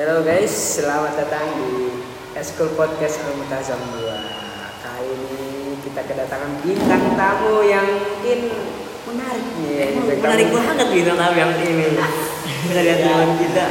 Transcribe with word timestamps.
Halo 0.00 0.24
guys, 0.24 0.80
selamat 0.80 1.12
datang 1.12 1.44
di 1.60 1.92
Eskul 2.32 2.72
Podcast 2.72 3.20
Almutazam 3.20 3.76
2 4.00 4.08
Kali 4.80 5.12
ini 5.12 5.76
kita 5.84 6.00
kedatangan 6.08 6.56
bintang 6.64 7.20
tamu 7.20 7.60
yang 7.68 7.84
mungkin 7.84 8.48
menarik 9.04 9.44
nih 9.60 9.68
ya 9.76 9.86
Bintang 9.92 10.20
menarik 10.24 10.48
banget 10.56 10.88
bintang 10.88 11.16
tamu 11.20 11.36
yang 11.36 11.52
ini. 11.52 12.00
Kita 12.64 12.80
lihat 12.80 12.98
teman 13.04 13.30
kita. 13.44 13.66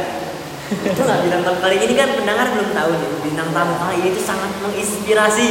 Itu 0.94 1.02
nggak 1.02 1.20
bintang 1.26 1.42
tamu? 1.50 1.58
Kali 1.66 1.78
ini 1.82 1.94
kan 1.98 2.10
pendengar 2.14 2.46
belum 2.54 2.70
tahu 2.78 2.90
nih 2.94 3.10
Bintang 3.26 3.50
tamu 3.50 3.74
kali 3.82 3.98
ini 3.98 4.10
tuh 4.14 4.26
sangat 4.30 4.52
menginspirasi 4.62 5.50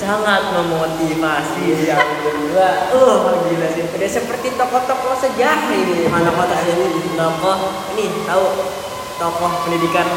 Sangat 0.00 0.42
memotivasi. 0.56 1.84
Yang 1.84 2.08
kedua 2.24 2.68
Oh 2.96 3.44
gila 3.44 3.68
sih. 3.76 3.84
Udah 3.92 4.08
seperti 4.08 4.56
tokoh-tokoh 4.56 5.20
sejarah 5.20 5.68
ini. 5.68 6.08
Mana 6.08 6.32
kota 6.32 6.56
ini? 6.64 7.12
Tokoh 7.12 7.56
Ini 7.92 8.04
tahu 8.24 8.44
tokoh 9.20 9.52
pendidikan 9.66 10.08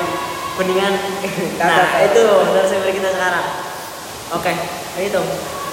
Kuningan 0.58 0.94
Nah 1.62 2.02
itu 2.02 2.24
narasumber 2.26 2.90
kita 2.90 3.10
sekarang 3.14 3.46
Oke 4.34 4.54
ini 4.98 5.08
tuh 5.14 5.26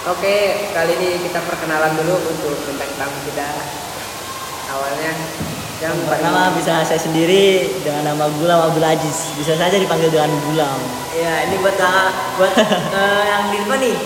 Oke, 0.05 0.69
kali 0.77 1.01
ini 1.01 1.17
kita 1.25 1.41
perkenalan 1.49 1.97
dulu 1.97 2.21
untuk 2.29 2.53
bintang 2.69 2.93
tamu 3.01 3.19
kita 3.25 3.49
Awalnya 4.69 5.13
yang 5.81 5.97
Pertama 6.07 6.53
bisa 6.57 6.85
saya 6.85 7.01
sendiri 7.01 7.73
dengan 7.81 8.15
nama 8.15 8.25
Gulam 8.41 8.71
Abdul 8.71 8.85
Aziz. 8.87 9.33
Bisa 9.37 9.59
saja 9.59 9.75
dipanggil 9.75 10.09
dengan 10.09 10.33
Gulam. 10.49 10.81
Ya 11.13 11.45
ini 11.49 11.61
buat 11.61 11.77
kakak 11.77 12.13
Buat 12.41 12.53
eh, 13.01 13.23
yang 13.27 13.43
di 13.53 13.59
depan 13.65 13.79
nih 13.81 13.97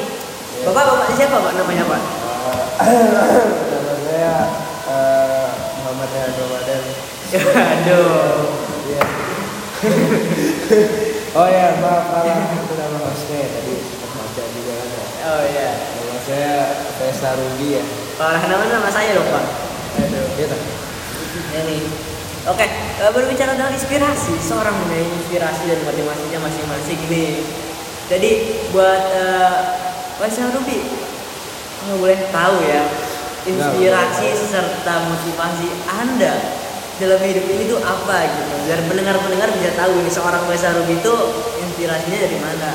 Bapak, 0.66 0.84
bapak 0.90 1.14
siapa 1.14 1.36
pak 1.38 1.52
namanya 1.54 1.84
pak? 1.86 2.02
Nama 3.70 3.94
saya 4.06 4.34
eh, 4.90 5.48
Muhammad 5.82 6.10
Ramadan. 6.14 6.82
Aduh. 7.78 8.57
Iya. 8.88 9.04
oh 11.38 11.48
ya, 11.48 11.66
maaf 11.84 12.04
kalah 12.08 12.40
itu 12.56 12.74
nama 12.74 12.98
hostnya 13.04 13.44
tadi 13.52 13.74
sempat 13.84 14.10
baca 14.16 14.42
juga 14.48 14.72
kan. 14.80 14.88
ya. 14.88 15.04
Oh 15.28 15.42
iya. 15.44 15.70
Nama 15.76 16.16
saya 16.24 16.54
Fesa 16.96 17.30
Ruby 17.36 17.76
ya. 17.76 17.84
Kalau 18.16 18.32
nama 18.48 18.64
nama 18.64 18.88
saya 18.88 19.12
dong 19.12 19.28
pak. 19.28 19.44
Aduh, 20.00 20.26
iya 20.40 20.46
tak? 20.48 20.60
Ini. 21.52 21.78
Oke, 22.48 22.64
eh, 22.64 23.10
berbicara 23.12 23.52
tentang 23.52 23.76
inspirasi, 23.76 24.40
seorang 24.40 24.72
punya 24.72 25.04
inspirasi 25.04 25.68
dan 25.68 25.84
motivasinya 25.84 26.48
masing-masing 26.48 26.98
ini. 27.12 27.44
Jadi 28.08 28.30
buat 28.72 29.04
uh, 29.20 29.58
Wasa 30.16 30.48
Ruby, 30.56 30.80
kalau 31.84 32.00
boleh 32.00 32.16
tahu 32.32 32.56
ya, 32.64 32.88
inspirasi 33.44 34.32
serta 34.48 35.12
motivasi 35.12 35.68
Anda 35.92 36.57
dalam 36.98 37.20
hidup 37.22 37.46
ini 37.46 37.64
tuh 37.70 37.78
apa 37.82 38.16
gitu? 38.26 38.54
Biar 38.66 38.80
pendengar-pendengar 38.90 39.48
bisa 39.54 39.70
tahu 39.78 40.02
ini 40.02 40.10
seorang 40.10 40.42
Wasa 40.50 40.74
Ruby 40.74 40.98
itu 40.98 41.14
inspirasinya 41.62 42.18
dari 42.18 42.38
mana. 42.42 42.70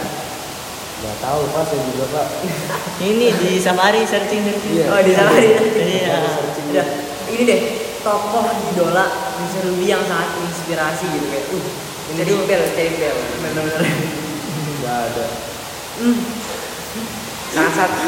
Gak 1.04 1.18
tahu 1.20 1.42
pak, 1.52 1.64
saya 1.68 1.84
juga 1.92 2.06
pak. 2.16 2.28
Ini 3.12 3.28
di 3.36 3.60
Safari 3.60 4.08
searching 4.08 4.40
searching. 4.48 4.80
Iya. 4.80 4.88
Oh 4.88 5.04
di 5.04 5.12
sana 5.12 5.36
ya. 5.36 5.60
Iya. 5.60 6.16
Udah, 6.72 6.88
ini 7.28 7.44
deh 7.44 7.60
tokoh 8.00 8.48
idola 8.72 9.36
Mr. 9.36 9.68
Ruby 9.68 9.92
yang 9.92 10.00
sangat 10.08 10.32
menginspirasi 10.40 11.06
gitu 11.12 11.28
kayak. 11.28 11.46
Uh, 11.52 11.66
ini 12.14 12.18
Jadi 12.24 12.32
tuh 12.32 12.40
bel, 12.48 12.64
jadi 12.72 12.92
bel 12.96 13.18
benar-benar. 13.44 13.82
Gak 14.80 14.98
ada. 15.12 15.26
Hmm. 16.00 16.18
Sangat 17.52 17.74
satu 17.76 18.00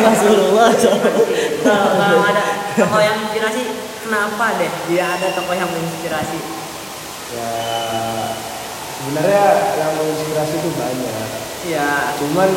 Rasulullah. 0.00 0.68
Kalau 0.72 1.90
kalau 2.00 2.22
ada 2.24 2.44
tokoh 2.80 3.00
yang 3.04 3.16
inspirasi, 3.28 3.91
kenapa 4.02 4.58
deh 4.58 4.72
dia 4.90 5.04
ada 5.16 5.28
tokoh 5.34 5.54
yang 5.54 5.70
menginspirasi? 5.70 6.38
Ya 7.32 7.52
sebenarnya 9.02 9.44
yang 9.78 9.92
menginspirasi 9.98 10.54
itu 10.60 10.70
banyak. 10.78 11.28
Iya. 11.62 11.90
Cuman 12.18 12.48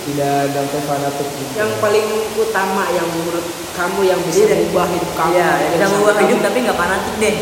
tidak 0.00 0.48
sampai 0.56 0.80
fanatik 0.88 1.28
gitu. 1.28 1.52
Yang 1.60 1.70
paling 1.78 2.06
utama 2.40 2.84
yang 2.92 3.06
menurut 3.12 3.44
kamu 3.76 4.00
yang 4.08 4.20
bisa 4.24 4.48
Iya. 4.48 4.56
mengubah 4.56 4.86
hidup 4.88 5.10
kamu 5.12 5.32
Iya, 5.36 5.50
yang 5.60 5.72
bisa 5.76 5.86
mengubah 5.92 6.14
hidup 6.24 6.38
tapi 6.40 6.56
nggak 6.64 6.78
fanatik 6.80 7.14
deh. 7.20 7.36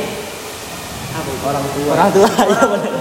Apa 1.09 1.31
orang 1.51 1.65
tua. 1.75 1.93
Orang 1.95 2.11
tua 2.15 2.31
ya 2.31 2.62
benar. 2.67 2.93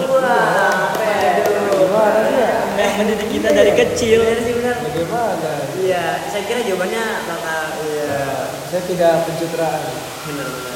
Sih 2.08 2.38
ya? 2.38 2.54
Yang 2.78 2.94
mendidik 3.02 3.30
kita 3.34 3.50
dari 3.52 3.72
kecil. 3.74 4.20
Benar 4.22 4.40
sih 4.46 4.54
benar. 4.54 4.76
Bagaimana? 4.86 5.52
Iya, 5.82 6.06
saya 6.30 6.44
kira 6.46 6.62
jawabannya 6.66 7.04
bakal 7.26 7.62
iya. 7.84 8.47
Ya, 8.68 8.76
saya 8.76 8.84
tidak 8.84 9.14
pencitraan. 9.24 9.80
Benar-benar. 10.28 10.76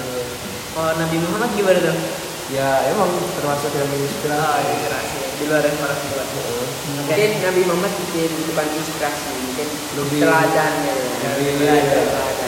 Kalau 0.72 0.92
Nabi 0.96 1.18
Muhammad 1.20 1.52
gimana 1.52 1.80
tuh? 1.84 1.98
Ya 2.48 2.88
emang 2.88 3.12
termasuk 3.36 3.68
yang 3.76 3.84
Oh, 3.84 3.92
menginspirasi. 3.92 4.64
inspirasi. 4.64 5.16
Di 5.36 5.44
luar 5.44 5.60
inspirasi 5.60 6.06
luar. 6.08 6.28
Mungkin 7.04 7.30
Nabi 7.44 7.62
Muhammad 7.68 7.92
bikin 7.92 8.32
bukan 8.48 8.68
inspirasi, 8.72 9.28
mungkin 9.44 9.68
Lebih- 10.00 10.22
teladan 10.24 10.72
ya. 10.88 10.94
Dari 11.20 11.44
Teladan. 11.60 12.06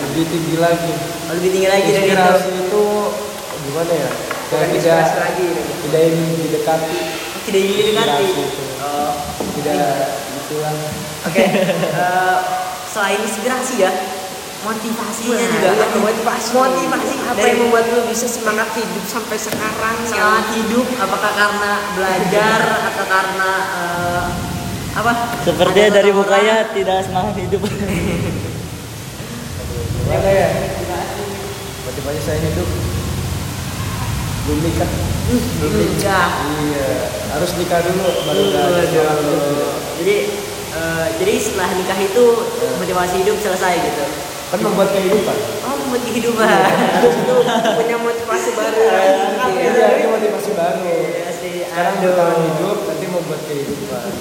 lebih 0.07 0.25
tinggi 0.31 0.55
lagi. 0.63 0.93
Oh, 1.27 1.33
lebih 1.35 1.49
tinggi 1.51 1.67
lagi 1.67 1.89
dari 1.91 2.07
itu. 2.07 2.15
Inspirasi 2.15 2.51
itu 2.63 2.83
gimana 3.67 3.91
ya? 3.91 4.09
Saya 4.47 4.63
tidak 4.63 4.75
inspirasi 4.79 5.15
lagi. 5.19 5.47
tidak 5.83 6.01
ingin 6.07 6.27
didekati. 6.39 6.97
Tidak 7.43 7.59
ingin 7.59 7.75
didekati. 7.83 8.27
Inspirasi. 8.31 8.63
Oh, 8.79 9.11
Tidak 9.59 9.75
itulah. 10.39 10.71
Oke, 11.23 11.43
eh, 11.43 12.37
selain 12.87 13.19
inspirasi 13.19 13.75
ya, 13.79 13.91
motivasinya 14.63 15.35
Nah, 15.35 15.51
juga. 15.51 15.69
iya, 15.75 15.99
motivasi. 15.99 16.49
Motivasi 16.51 17.13
apa 17.21 17.35
dari 17.35 17.47
yang 17.47 17.59
membuat 17.61 17.85
lu 17.89 18.01
bisa 18.07 18.27
semangat 18.27 18.69
hidup 18.73 19.03
sampai 19.05 19.37
sekarang? 19.37 19.95
semangat 20.03 20.45
hidup. 20.55 20.85
Apakah 20.97 21.31
karena 21.33 21.71
belajar 21.93 22.59
atau 22.89 23.05
karena 23.05 23.51
eh, 23.75 24.23
apa? 24.93 25.11
Sepertinya 25.43 25.89
Ada 25.89 25.97
dari 25.99 26.11
mukanya 26.11 26.55
tidak 26.71 26.97
semangat 27.03 27.35
hidup. 27.37 27.61
Gimana 30.03 30.29
ya? 30.29 30.49
Motivasi 31.83 32.19
saya 32.21 32.39
hidup 32.41 32.67
belum 34.43 34.59
nikah. 34.59 34.91
belum 35.31 35.71
nikah. 35.87 36.27
Iya, 36.67 36.87
harus 37.31 37.51
nikah 37.55 37.79
dulu 37.79 38.03
baru 38.27 38.43
ada. 38.51 39.07
Jadi 40.03 40.15
eh, 40.73 41.05
jadi 41.15 41.33
setelah 41.39 41.69
nikah 41.73 41.95
itu 41.97 42.23
motivasi 42.77 43.23
hidup 43.23 43.37
selesai 43.39 43.73
gitu. 43.79 44.05
Kan 44.53 44.61
membuat 44.61 44.93
kehidupan. 44.93 45.37
Oh, 45.65 45.73
membuat 45.81 46.03
kehidupan. 46.05 46.45
Harus 46.45 47.15
itu 47.25 47.35
punya 47.73 47.97
motivasi 47.97 48.49
baru 48.53 48.81
gitu 48.85 49.33
ya. 49.49 49.49
Iya, 49.49 49.87
ini 49.97 50.05
motivasi 50.13 50.49
baru. 50.53 50.85
Iya 50.85 51.29
sih. 51.33 51.65
Sekarang 51.65 52.05
bertahan 52.05 52.37
hidup, 52.37 52.77
nanti 52.85 53.05
membuat 53.09 53.41
kehidupan. 53.49 54.13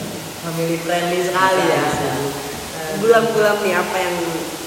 family 0.42 0.75
friendly 0.81 1.21
sekali 1.21 1.65
ya. 1.69 1.84
Gulam-gulam 2.98 3.60
nih 3.60 3.76
apa 3.76 3.97
yang 4.00 4.16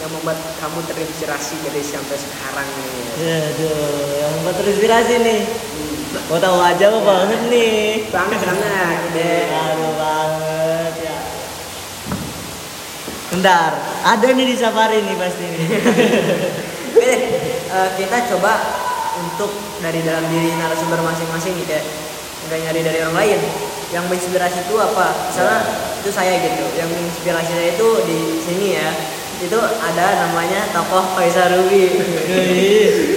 yang 0.05 0.11
membuat 0.13 0.37
kamu 0.61 0.79
terinspirasi 0.85 1.55
dari 1.65 1.81
sampai 1.81 2.13
sekarang 2.13 2.67
nih? 2.69 2.93
Ya, 3.25 3.37
aduh, 3.49 4.05
yang 4.21 4.31
membuat 4.37 4.55
terinspirasi 4.61 5.13
nih. 5.17 5.41
Mau 6.29 6.37
tahu 6.37 6.57
aja 6.61 6.85
mau 6.93 7.01
banget 7.03 7.41
nih. 7.49 8.05
Banget 8.13 8.37
banget 8.37 9.01
deh. 9.17 9.43
Aduh 9.49 9.93
banget 9.97 10.45
ya. 10.45 10.54
Bentar, 13.35 13.75
ada 14.07 14.28
nih 14.31 14.47
di 14.47 14.56
safari 14.56 15.03
nih 15.03 15.16
pasti 15.19 15.44
nih. 15.44 15.68
Oke 16.96 17.12
eh, 17.68 17.90
kita 18.00 18.31
coba 18.31 18.56
untuk 19.19 19.51
dari 19.84 20.00
dalam 20.07 20.23
diri 20.31 20.56
narasumber 20.56 21.03
masing-masing 21.03 21.51
gitu 21.59 21.75
ya. 21.75 21.84
Nggak 22.47 22.59
nyari 22.63 22.79
dari 22.88 22.97
orang 23.03 23.18
lain. 23.19 23.40
Yang 23.91 24.03
menginspirasi 24.07 24.59
itu 24.63 24.75
apa? 24.79 25.07
Misalnya 25.28 25.59
itu 26.00 26.09
saya 26.16 26.34
gitu. 26.47 26.63
Yang 26.79 26.88
menginspirasi 26.96 27.51
saya 27.51 27.69
itu 27.75 27.90
di 28.07 28.19
sini 28.40 28.68
ya. 28.79 28.90
Itu 29.44 29.59
ada 29.59 30.06
namanya 30.31 30.72
tokoh 30.72 31.03
Faisal 31.19 31.59
Ruby. 31.59 31.91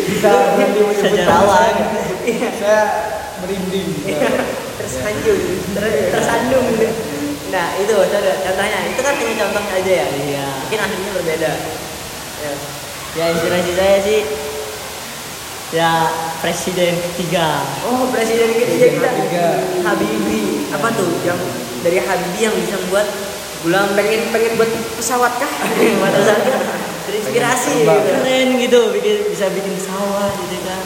Bisa 0.02 0.34
berhenti 0.58 0.80
menyebut. 0.82 1.14
Iya. 2.26 2.50
Saya 2.58 2.82
merinding. 3.38 3.90
Tersanjung. 4.82 5.40
Ter- 5.78 6.10
tersandung. 6.10 6.66
Nah 7.48 7.66
itu 7.80 7.94
contoh- 7.96 8.38
contohnya 8.44 8.78
itu 8.84 9.00
kan 9.00 9.14
hanya 9.16 9.34
contohnya 9.40 9.72
aja 9.80 9.92
ya. 10.04 10.06
Iya. 10.12 10.46
Mungkin 10.68 10.78
aslinya 10.84 11.12
berbeda. 11.16 11.52
Ya. 12.38 12.52
Ya 13.16 13.24
inspirasi 13.32 13.72
saya 13.72 13.96
sih 14.04 14.20
ya 15.72 15.90
presiden 16.44 16.94
ketiga. 17.12 17.64
Oh 17.88 18.08
presiden 18.12 18.52
ketiga 18.56 18.86
kita 18.92 19.08
Ketiga. 19.16 19.46
Habibie 19.84 20.68
apa 20.72 20.88
tuh 20.92 21.10
yang 21.24 21.40
dari 21.80 21.98
Habibie 22.04 22.44
yang 22.48 22.54
bisa 22.56 22.76
membuat 22.84 23.08
bulan 23.64 23.90
Pengen 23.96 24.30
pengen 24.30 24.52
buat 24.54 24.70
pesawat 25.00 25.32
kah? 25.40 25.50
itu 25.80 26.32
terinspirasi 27.08 27.88
gitu. 27.88 27.96
Keren 28.20 28.48
gitu, 28.60 28.80
bikin 28.92 29.16
bisa 29.32 29.48
bikin 29.48 29.74
sawah 29.80 30.28
gitu 30.44 30.56
kan. 30.68 30.82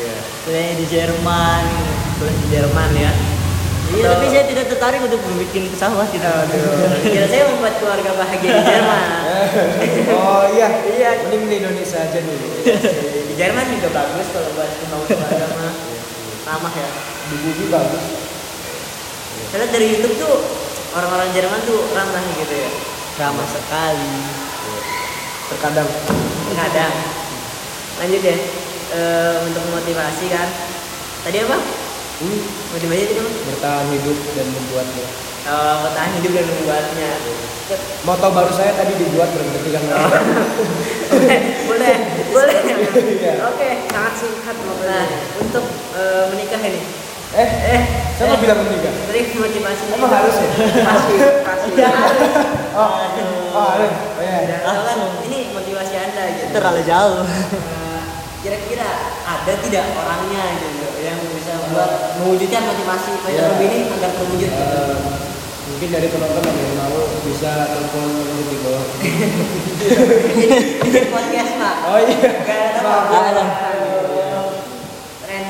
Iya. 0.00 0.74
Di 0.80 0.86
Jerman. 0.88 1.64
Kuliah 2.16 2.32
di 2.32 2.46
Jerman 2.48 2.90
ya. 2.96 3.12
Iya, 3.86 4.02
Atau- 4.02 4.12
tapi 4.18 4.26
saya 4.28 4.44
tidak 4.44 4.66
tertarik 4.66 5.00
untuk 5.00 5.20
bikin 5.38 5.70
pesawat 5.70 6.10
gitu. 6.10 6.26
Kira 7.06 7.26
saya 7.30 7.42
membuat 7.48 7.74
keluarga 7.78 8.10
bahagia 8.14 8.50
di 8.52 8.62
Jerman. 8.64 9.08
Oh 10.06 10.42
iya, 10.50 10.68
Iya. 10.82 11.10
Mending 11.28 11.46
di 11.46 11.56
Indonesia 11.60 11.98
aja 11.98 12.18
dulu. 12.18 12.46
di 13.30 13.34
Jerman 13.36 13.64
juga 13.70 13.88
bagus 13.94 14.26
kalau 14.32 14.50
buat 14.52 14.70
keluarga 14.74 15.46
mah 15.54 15.74
ramah 16.44 16.72
ya. 16.74 16.88
Di 17.26 17.36
Bumi 17.40 17.66
bagus. 17.68 18.04
Saya 19.46 19.58
lihat 19.62 19.72
dari 19.72 19.86
YouTube 19.92 20.14
tuh 20.18 20.34
orang-orang 20.92 21.30
Jerman 21.30 21.60
tuh 21.62 21.78
ramah 21.92 22.22
gitu 22.34 22.54
ya. 22.54 22.70
Ramah 23.16 23.46
sekali. 23.46 24.12
Terkadang 25.46 25.88
Kadang. 26.52 26.94
Lanjut 27.96 28.22
ya. 28.22 28.36
Eh, 28.86 29.34
untuk 29.46 29.62
motivasi 29.68 30.26
kan. 30.26 30.48
Tadi 31.22 31.38
apa? 31.42 31.58
Hmm, 32.18 32.40
Motivasi 32.72 33.02
apa? 33.12 33.22
bertahan 33.46 33.86
hidup 33.90 34.18
dan 34.32 34.46
membuatnya. 34.48 35.06
Oh, 35.46 35.74
bertahan 35.84 36.10
hidup 36.16 36.32
dan 36.32 36.46
membuatnya. 36.46 37.10
Moto 38.02 38.26
baru 38.30 38.50
saya 38.50 38.72
tadi 38.74 38.94
dibuat 38.94 39.26
berarti 39.26 39.70
kan. 39.74 39.82
boleh, 41.10 41.38
boleh, 41.66 41.96
boleh. 42.30 42.58
Iya. 42.94 43.34
Oke. 43.50 43.70
sangat 43.90 44.14
singkat 44.14 44.54
Nah, 44.54 44.62
motonya 44.62 45.02
untuk 45.40 45.64
eh, 45.92 46.24
menikah 46.30 46.62
ini. 46.62 46.80
Eh, 47.34 47.48
Eh, 47.74 47.80
saya 48.14 48.30
mau 48.30 48.38
bilang 48.38 48.62
menikah. 48.62 48.94
tadi 49.10 49.34
motivasi. 49.36 49.82
Emang 49.92 50.14
harus 50.14 50.36
ya? 50.38 50.48
pasti 50.86 51.14
pasti 51.46 51.70
Oh, 52.70 52.86
oh, 52.86 52.98
ada. 53.02 53.22
Oh, 53.50 53.72
iya. 54.22 54.38
Dan 54.46 54.58
kan 54.62 54.96
ini 55.26 55.50
motivasi 55.50 55.94
anda 55.98 56.22
gitu. 56.38 56.50
Terlalu 56.54 56.80
jauh. 56.86 57.22
Eh, 57.26 58.00
Kira-kira 58.46 58.88
ada 59.26 59.52
tidak 59.58 59.84
orangnya 59.98 60.44
gitu 60.62 60.85
buat 61.72 61.90
mewujudkan 62.20 62.62
motivasi 62.66 63.10
Pak 63.22 63.30
Iya. 63.30 63.42
Robi 63.50 63.64
ini 63.66 63.78
agar 63.90 64.10
terwujud 64.14 64.38
gitu. 64.46 64.54
Eh, 64.54 64.96
mungkin 65.66 65.88
dari 65.90 66.06
penonton 66.08 66.42
yang 66.46 66.74
mau 66.78 66.96
bisa 67.26 67.52
telepon 67.68 68.06
nomor 68.06 68.44
di 68.46 68.56
bawah. 68.62 68.84
Ini 70.36 70.58
podcast 71.10 71.52
Pak. 71.58 71.76
Oh 71.90 71.98
iya. 72.00 72.16
Gak 72.46 72.58
ada 72.74 72.80
apa-apa. 72.82 73.16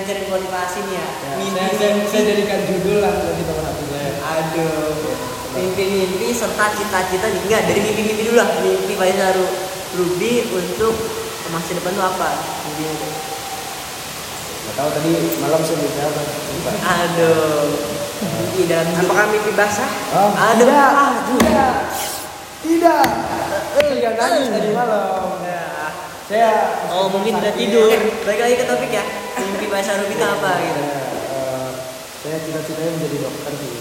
cari 0.06 0.22
motivasi 0.30 0.78
nih 0.86 0.94
ya. 0.94 1.06
Ya, 1.10 1.30
Mimpi, 1.34 1.58
saya, 1.58 1.70
saya, 1.74 1.90
mimpi. 1.98 2.10
saya 2.14 2.22
jadikan 2.30 2.60
judul 2.70 2.96
lah 3.02 3.10
nanti 3.10 3.42
teman 3.42 3.64
aku 3.66 3.82
saya. 3.90 4.10
Aduh. 4.22 4.94
Mimpi-mimpi 5.56 6.28
serta 6.30 6.64
cita-cita 6.78 7.26
enggak 7.26 7.66
dari 7.66 7.80
mimpi-mimpi 7.82 8.22
dulu 8.22 8.38
lah. 8.38 8.48
Mimpi 8.62 8.94
Faisal 8.94 9.34
Ru- 9.34 9.54
Ruby 9.98 10.46
untuk 10.54 10.94
masa 11.50 11.74
depan 11.74 11.90
tuh 11.90 12.06
apa? 12.06 12.28
Mimpinya 12.70 12.94
Nggak 14.66 14.74
tahu 14.74 14.88
tadi 14.98 15.10
malam 15.38 15.60
saya 15.62 15.78
mimpi 15.78 16.00
apa? 16.02 16.20
Lupa. 16.26 16.70
Aduh. 16.74 17.66
Mimpi 18.16 18.62
dalam 18.66 18.86
apakah 18.96 19.26
mimpi 19.30 19.52
basah 19.54 19.90
Oh, 20.10 20.30
Aduh. 20.34 20.66
tidak, 20.66 20.90
tidak, 21.38 21.74
tidak. 22.64 23.04
Saya 23.76 24.10
nangis 24.18 24.48
tadi 24.50 24.68
malam. 24.74 25.38
Saya 26.26 26.50
Oh, 26.90 27.06
mungkin 27.06 27.38
udah 27.38 27.52
tidur. 27.54 27.86
Oke, 27.86 27.98
balik 28.26 28.40
lagi 28.42 28.54
ke 28.58 28.64
topik 28.66 28.90
ya. 28.90 29.04
Mimpi 29.38 29.70
Faisal 29.70 30.02
Ruby 30.02 30.18
itu 30.18 30.26
apa 30.26 30.50
gitu? 30.58 30.80
Ya, 30.82 30.98
eh, 31.30 31.68
saya 32.24 32.36
cita-citanya 32.42 32.90
menjadi 32.98 33.16
dokter 33.22 33.52
sih. 33.62 33.72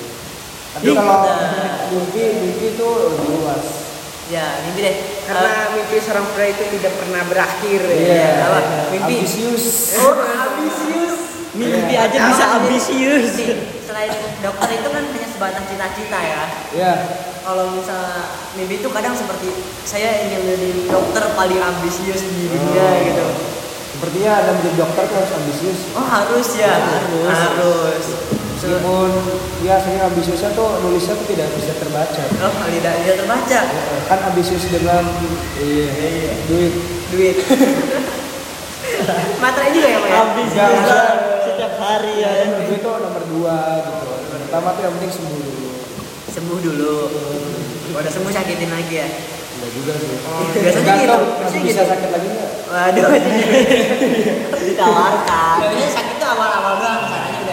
Tapi 0.78 0.86
kalau 0.94 1.18
mimpi, 1.90 2.24
mimpi 2.38 2.66
itu 2.78 2.86
lebih 2.86 3.28
luas. 3.42 3.85
Ya, 4.26 4.58
mimpi 4.66 4.82
deh. 4.82 4.96
karena 5.24 5.70
mimpi 5.72 6.02
seorang 6.02 6.26
pria 6.34 6.50
itu 6.50 6.66
tidak 6.74 6.98
pernah 6.98 7.22
berakhir 7.26 7.82
Iya, 7.86 8.10
ya. 8.10 8.30
apa? 8.44 8.60
Mimpi. 8.90 9.22
Ambisius. 9.22 9.66
Oh, 10.02 10.18
ambisius. 10.18 11.14
Mimpi 11.54 11.94
Iya. 11.94 12.10
aja 12.10 12.18
bisa 12.34 12.46
ambisius. 12.58 13.38
Nih, 13.38 13.54
Selain 13.86 14.10
dokter 14.42 14.70
itu 14.74 14.90
kan 14.90 15.04
hanya 15.06 15.28
sebatas 15.30 15.64
cita-cita 15.66 16.20
ya. 16.20 16.44
Ya, 16.74 16.94
Kalau 17.46 17.70
misalnya 17.72 18.26
mimpi 18.54 18.82
itu 18.82 18.90
kadang 18.90 19.14
seperti 19.14 19.54
saya 19.86 20.26
ingin 20.26 20.42
menjadi 20.42 20.90
dokter 20.90 21.24
paling 21.32 21.62
ambisius 21.62 22.26
di 22.26 22.50
dunia 22.50 22.82
Oh. 22.82 23.06
gitu. 23.06 23.28
sepertinya 23.96 24.32
ada 24.36 24.52
menjadi 24.52 24.76
dokter 24.76 25.04
kan 25.06 25.16
harus 25.16 25.32
ambisius. 25.34 25.80
Oh 25.94 26.04
harus 26.04 26.48
ya, 26.58 26.74
Harus. 26.74 27.30
harus. 27.32 28.06
Meskipun 28.56 29.12
ya 29.68 29.76
saya 29.84 30.08
ambisiusnya 30.08 30.56
tuh 30.56 30.80
nulisnya 30.80 31.12
tuh 31.20 31.28
tidak 31.28 31.52
bisa 31.60 31.76
terbaca. 31.76 32.24
oh 32.40 32.54
tidak 32.72 32.94
tidak 33.04 33.16
terbaca. 33.20 33.60
Kan 34.08 34.20
ambisius 34.32 34.64
dengan 34.72 35.04
iya, 35.60 35.92
duit. 36.48 36.74
Duit. 37.12 37.36
Materai 39.44 39.76
juga 39.76 39.88
ya 39.92 40.00
pak 40.00 40.08
ya. 40.08 40.20
Ambisius 40.24 40.72
Enggak, 40.72 41.12
setiap 41.44 41.74
hari 41.84 42.14
ya. 42.24 42.32
Menurut 42.48 42.64
gue 42.64 42.78
itu 42.80 42.90
nomor 42.96 43.24
dua 43.28 43.58
gitu. 43.84 44.08
Pertama 44.48 44.68
tuh 44.72 44.82
yang 44.88 44.94
penting 44.96 45.12
sembuh 45.12 45.36
dulu. 45.36 45.70
Sembuh 46.32 46.60
dulu. 46.64 46.96
Udah 47.92 48.12
sembuh 48.12 48.32
sakitin 48.32 48.72
lagi 48.72 48.96
ya. 49.04 49.08
Enggak 49.56 49.72
juga 49.76 49.94
sih. 50.00 50.10
biasanya 50.64 50.94
gitu. 51.04 51.18
Masih 51.20 51.36
Biasanya 51.44 51.64
bisa 51.68 51.82
gitu. 51.84 51.92
sakit 51.92 52.10
lagi 52.16 52.28
nggak? 52.32 52.52
Waduh. 52.72 53.04
Ditawarkan. 54.72 55.56
Biasanya 55.60 55.92
sakit 55.92 56.16
tuh 56.24 56.28
awal-awal 56.32 56.74
doang, 56.80 57.00
ke 57.04 57.08
sananya 57.12 57.45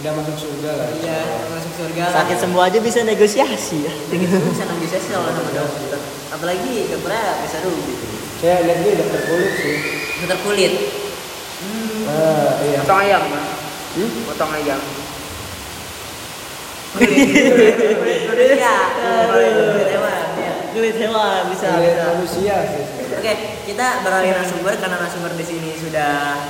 udah 0.00 0.12
masuk 0.16 0.36
surga 0.36 0.70
lah. 0.80 0.88
Iya, 0.96 1.20
masuk 1.52 1.72
surga. 1.76 2.02
lah. 2.08 2.14
Sakit 2.24 2.36
sembuh 2.40 2.62
aja 2.64 2.78
bisa 2.80 3.00
negosiasi 3.04 3.84
ya. 3.84 3.92
Bisa 4.08 4.64
negosiasi 4.64 5.06
kalau 5.12 5.28
sama 5.28 5.50
dokter. 5.52 6.00
Apalagi 6.32 6.88
dokternya 6.88 7.44
bisa 7.44 7.56
rugi. 7.68 7.94
Saya 8.40 8.64
lihat 8.64 8.78
dia 8.80 8.92
dokter 8.96 9.20
kulit 9.28 9.52
sih. 9.60 9.76
Dokter 10.24 10.38
kulit. 10.40 10.72
Ah, 12.10 12.56
iya. 12.64 12.80
potong 12.80 13.00
ayam 13.04 13.22
Pak. 13.28 13.44
Hmm? 13.90 14.10
potong 14.24 14.52
ayam 14.56 14.80
Kulit 16.90 18.58
ya. 18.58 18.76
Kulit 19.30 19.90
hewan, 19.94 20.26
ya. 20.40 20.52
Kulit 20.74 20.96
hewan 20.96 21.40
bisa 21.52 21.68
Kulit 21.76 21.92
bisa. 21.92 22.04
manusia 22.16 22.54
sih. 22.72 22.84
Oke, 23.20 23.32
kita 23.68 23.86
beralih 24.02 24.32
narasumber 24.32 24.74
karena 24.80 24.96
narasumber 24.98 25.32
di 25.36 25.44
sini 25.44 25.70
sudah 25.76 26.40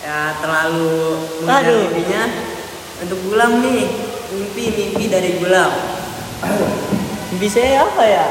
ya 0.00 0.34
terlalu 0.42 1.22
mengejar 1.46 1.70
Aduh. 1.70 2.59
Untuk 3.00 3.18
Gulam 3.24 3.64
nih, 3.64 3.88
mimpi-mimpi 4.30 5.04
dari 5.08 5.40
Gulam. 5.40 5.72
Mimpi 7.30 7.48
saya 7.48 7.82
apa 7.82 8.04
ya? 8.04 8.26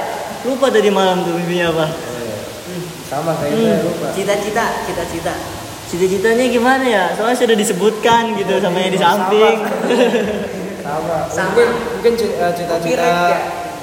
Lupa 0.45 0.69
tadi 0.69 0.87
malam 0.87 1.25
tuh 1.25 1.33
mimpinya 1.35 1.73
apa. 1.73 1.85
Sama 3.09 3.33
kayak 3.35 3.53
Hmm. 3.57 3.65
saya 3.65 3.81
lupa. 3.81 4.07
Cita-cita, 4.13 4.65
cita-cita. 4.85 5.33
Cita-citanya 5.89 6.45
gimana 6.45 6.85
ya? 6.85 7.03
Soalnya 7.17 7.33
sudah 7.35 7.57
disebutkan 7.57 8.37
gitu 8.37 8.61
sama 8.61 8.77
yang 8.77 8.93
di 8.93 9.01
samping. 9.01 9.57
Sama. 10.85 11.17
Sama. 11.35 11.53
Mungkin 11.97 12.13
eh, 12.15 12.51
cita-cita 12.53 13.09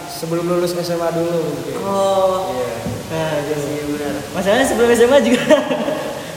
sebelum 0.09 0.47
lulus 0.49 0.75
SMA 0.75 1.11
dulu 1.13 1.39
mungkin. 1.45 1.75
Oh, 1.83 2.51
Iya. 2.51 2.71
Nah, 3.07 3.35
iya 3.39 3.57
sih 3.57 3.75
benar. 3.87 4.15
Masalahnya 4.33 4.67
sebelum 4.67 4.91
SMA 4.91 5.19
juga. 5.23 5.43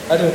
Aduh. 0.09 0.29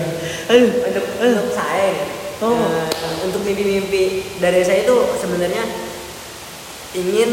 Aduh. 0.48 0.70
Untuk 0.86 1.04
untuk 1.18 1.46
saya, 1.50 1.86
ya, 1.92 2.06
Oh. 2.42 2.50
eh, 2.50 2.86
untuk 3.26 3.40
mimpi-mimpi 3.42 4.36
dari 4.38 4.60
saya 4.64 4.84
itu 4.84 4.96
sebenarnya 5.18 5.64
ingin 6.94 7.30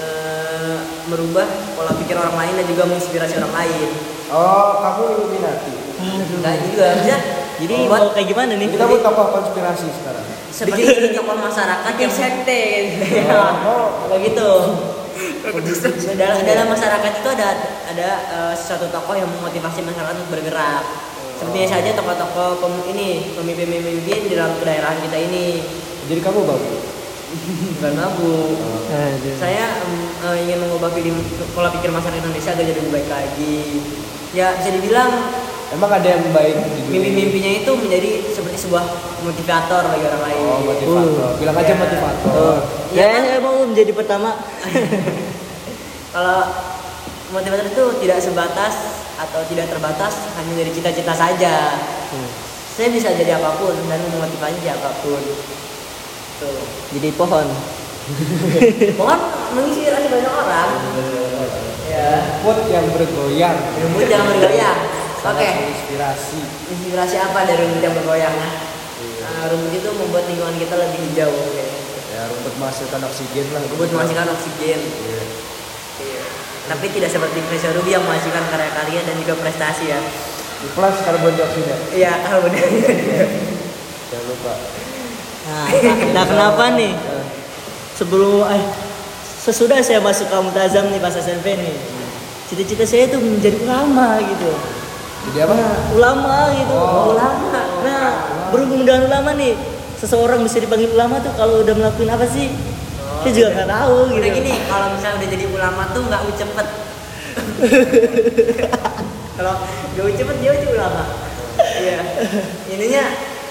eh, 0.00 0.78
merubah 1.10 1.44
pola 1.76 1.92
pikir 1.98 2.16
orang 2.16 2.36
lain 2.38 2.54
dan 2.56 2.66
juga 2.66 2.82
menginspirasi 2.88 3.34
orang 3.42 3.54
lain. 3.54 3.88
Oh, 4.32 4.80
kamu 4.80 5.02
Illuminati. 5.18 5.72
Enggak 6.02 6.56
juga 6.64 6.86
bisa. 6.98 7.16
Jadi 7.62 7.74
membuat 7.86 8.00
mau 8.00 8.10
kayak 8.16 8.26
gimana 8.32 8.52
nih? 8.58 8.68
Kita 8.72 8.84
mau 8.88 8.98
tokoh 8.98 9.26
konspirasi 9.38 9.86
sekarang. 9.92 10.26
seperti 10.52 11.16
tokoh 11.16 11.36
masyarakat 11.40 11.94
yang 11.96 12.12
sekte 12.12 12.62
Oh, 13.64 14.08
kayak 14.08 14.20
gitu. 14.32 14.50
dalam, 16.16 16.38
dalam 16.42 16.66
masyarakat 16.70 17.12
itu 17.20 17.28
ada 17.28 17.48
ada 17.92 18.08
eh, 18.32 18.54
suatu 18.56 18.88
tokoh 18.88 19.14
yang 19.14 19.28
memotivasi 19.28 19.84
masyarakat 19.84 20.14
untuk 20.16 20.30
bergerak. 20.32 21.11
Sepertinya 21.42 21.68
saja 21.68 21.90
tokoh-tokoh 21.98 22.62
pem- 22.62 22.86
ini 22.94 23.34
pemimpin-pemimpin 23.34 24.30
di 24.30 24.34
dalam 24.38 24.54
daerah 24.62 24.94
kita 24.94 25.18
ini 25.18 25.58
jadi 26.06 26.22
kamu 26.22 26.46
bagus. 26.46 26.82
bukan 27.74 27.92
mabuk. 27.98 28.54
Aduh. 28.92 29.34
Saya 29.40 29.82
em, 29.82 29.92
eh, 30.22 30.36
ingin 30.46 30.62
mengubah 30.62 30.94
film, 30.94 31.18
pola 31.50 31.74
pikir 31.74 31.90
masyarakat 31.90 32.22
Indonesia 32.22 32.54
agar 32.54 32.62
jadi 32.62 32.78
lebih 32.78 32.92
baik 32.94 33.08
lagi. 33.10 33.58
Ya 34.30 34.54
bisa 34.54 34.70
dibilang 34.70 35.10
Emang 35.72 35.88
ada 35.88 36.04
yang 36.04 36.20
baik 36.36 36.52
mimpi-mimpinya 36.92 37.64
itu 37.64 37.72
menjadi 37.72 38.28
seperti 38.28 38.60
sebuah 38.60 38.84
motivator 39.24 39.88
bagi 39.88 40.04
orang 40.04 40.22
lain. 40.28 40.42
Oh, 40.44 40.60
motivator. 40.68 41.30
Bilang 41.40 41.56
aja 41.56 41.72
Ya. 41.72 41.80
motivator. 41.80 42.54
Iya 42.92 43.04
Ya, 43.08 43.18
saya 43.24 43.40
mau 43.40 43.56
menjadi 43.64 43.92
pertama. 43.96 44.36
Kalau 46.12 46.40
motivator 47.32 47.64
itu 47.64 47.84
tidak 48.04 48.20
sebatas 48.20 48.74
atau 49.22 49.40
tidak 49.46 49.70
terbatas 49.70 50.26
hanya 50.34 50.52
dari 50.58 50.70
cita-cita 50.74 51.14
saja. 51.14 51.78
Saya 52.72 52.88
bisa 52.90 53.14
jadi 53.14 53.38
apa 53.38 53.54
pun 53.60 53.76
dan 53.86 54.00
memotivasi 54.10 54.58
siapa 54.64 54.90
pun. 55.04 55.22
Tuh. 56.42 56.64
Jadi 56.98 57.08
pohon. 57.14 57.46
Pohon 58.98 59.20
menginspirasi 59.54 60.10
banyak 60.10 60.32
orang. 60.34 60.70
Ya. 61.86 62.42
Quote 62.42 62.66
yang 62.66 62.90
bergoyang. 62.90 63.54
Rumput 63.78 64.10
jangan 64.10 64.26
bergoyang. 64.34 64.78
Oke. 65.22 65.46
Sangat 65.46 65.70
Inspirasi. 65.70 66.40
Inspirasi 66.72 67.16
apa 67.22 67.46
dari 67.46 67.62
rumput 67.62 67.82
yang 67.86 67.94
bergoyang? 67.94 68.34
Nah, 68.34 69.44
rumput 69.54 69.70
itu 69.70 69.88
membuat 69.94 70.26
lingkungan 70.26 70.56
kita 70.58 70.74
lebih 70.82 70.98
hijau. 70.98 71.30
Oke. 71.30 71.64
Ya, 72.10 72.26
rumput 72.26 72.54
menghasilkan 72.58 73.00
oksigen 73.06 73.46
lah. 73.54 73.62
Rumput 73.70 73.88
menghasilkan 73.94 74.28
oksigen. 74.34 74.80
Iya. 74.82 75.22
Tapi 76.70 76.86
tidak 76.94 77.10
seperti 77.10 77.42
Faisal 77.50 77.74
Ruby 77.74 77.94
yang 77.94 78.04
menghasilkan 78.06 78.44
karya-karya 78.50 79.00
dan 79.02 79.14
juga 79.18 79.34
prestasi 79.42 79.90
ya. 79.90 79.98
Plus 80.74 80.96
karbon 81.02 81.34
dioksida. 81.34 81.74
Iya, 81.90 82.12
kalau 82.22 82.46
benar. 82.46 82.62
Jangan 84.10 84.26
lupa. 84.30 84.52
Nah, 85.42 85.66
nah 86.14 86.24
kenapa 86.30 86.64
nih? 86.78 86.94
sebelum 88.02 88.48
eh 88.50 88.64
sesudah 89.22 89.78
saya 89.84 90.00
masuk 90.02 90.26
ke 90.26 90.36
Multazam 90.42 90.90
nih 90.90 91.00
pas 91.02 91.14
SMP 91.14 91.54
nih. 91.54 91.74
Cita-cita 92.50 92.84
saya 92.84 93.08
itu 93.08 93.16
menjadi 93.16 93.56
ulama 93.64 94.20
gitu. 94.20 94.50
Jadi 95.30 95.38
apa? 95.40 95.54
Nah, 95.54 95.76
ulama 95.96 96.36
gitu. 96.52 96.74
Oh. 96.76 97.16
Ulama. 97.16 97.60
Nah, 97.86 98.04
berhubung 98.52 98.82
dengan 98.84 99.08
ulama 99.08 99.32
nih, 99.38 99.56
seseorang 99.96 100.42
bisa 100.44 100.60
dipanggil 100.60 100.90
ulama 100.92 101.22
tuh 101.22 101.32
kalau 101.38 101.64
udah 101.64 101.74
melakukan 101.78 102.10
apa 102.12 102.26
sih? 102.28 102.52
Saya 103.22 103.32
juga 103.32 103.48
nggak 103.54 103.70
tahu 103.70 103.96
gitu. 104.10 104.18
Udah 104.18 104.30
gini, 104.34 104.52
kalau 104.66 104.86
misalnya 104.94 105.16
udah 105.22 105.28
jadi 105.30 105.44
ulama 105.46 105.82
tuh 105.94 106.02
nggak 106.06 106.22
cepet. 106.34 106.66
kalau 109.38 109.54
nggak 109.94 110.14
cepet 110.18 110.36
dia 110.42 110.52
itu 110.58 110.66
ulama. 110.74 111.02
Iya. 111.56 111.98
Ininya 112.72 113.04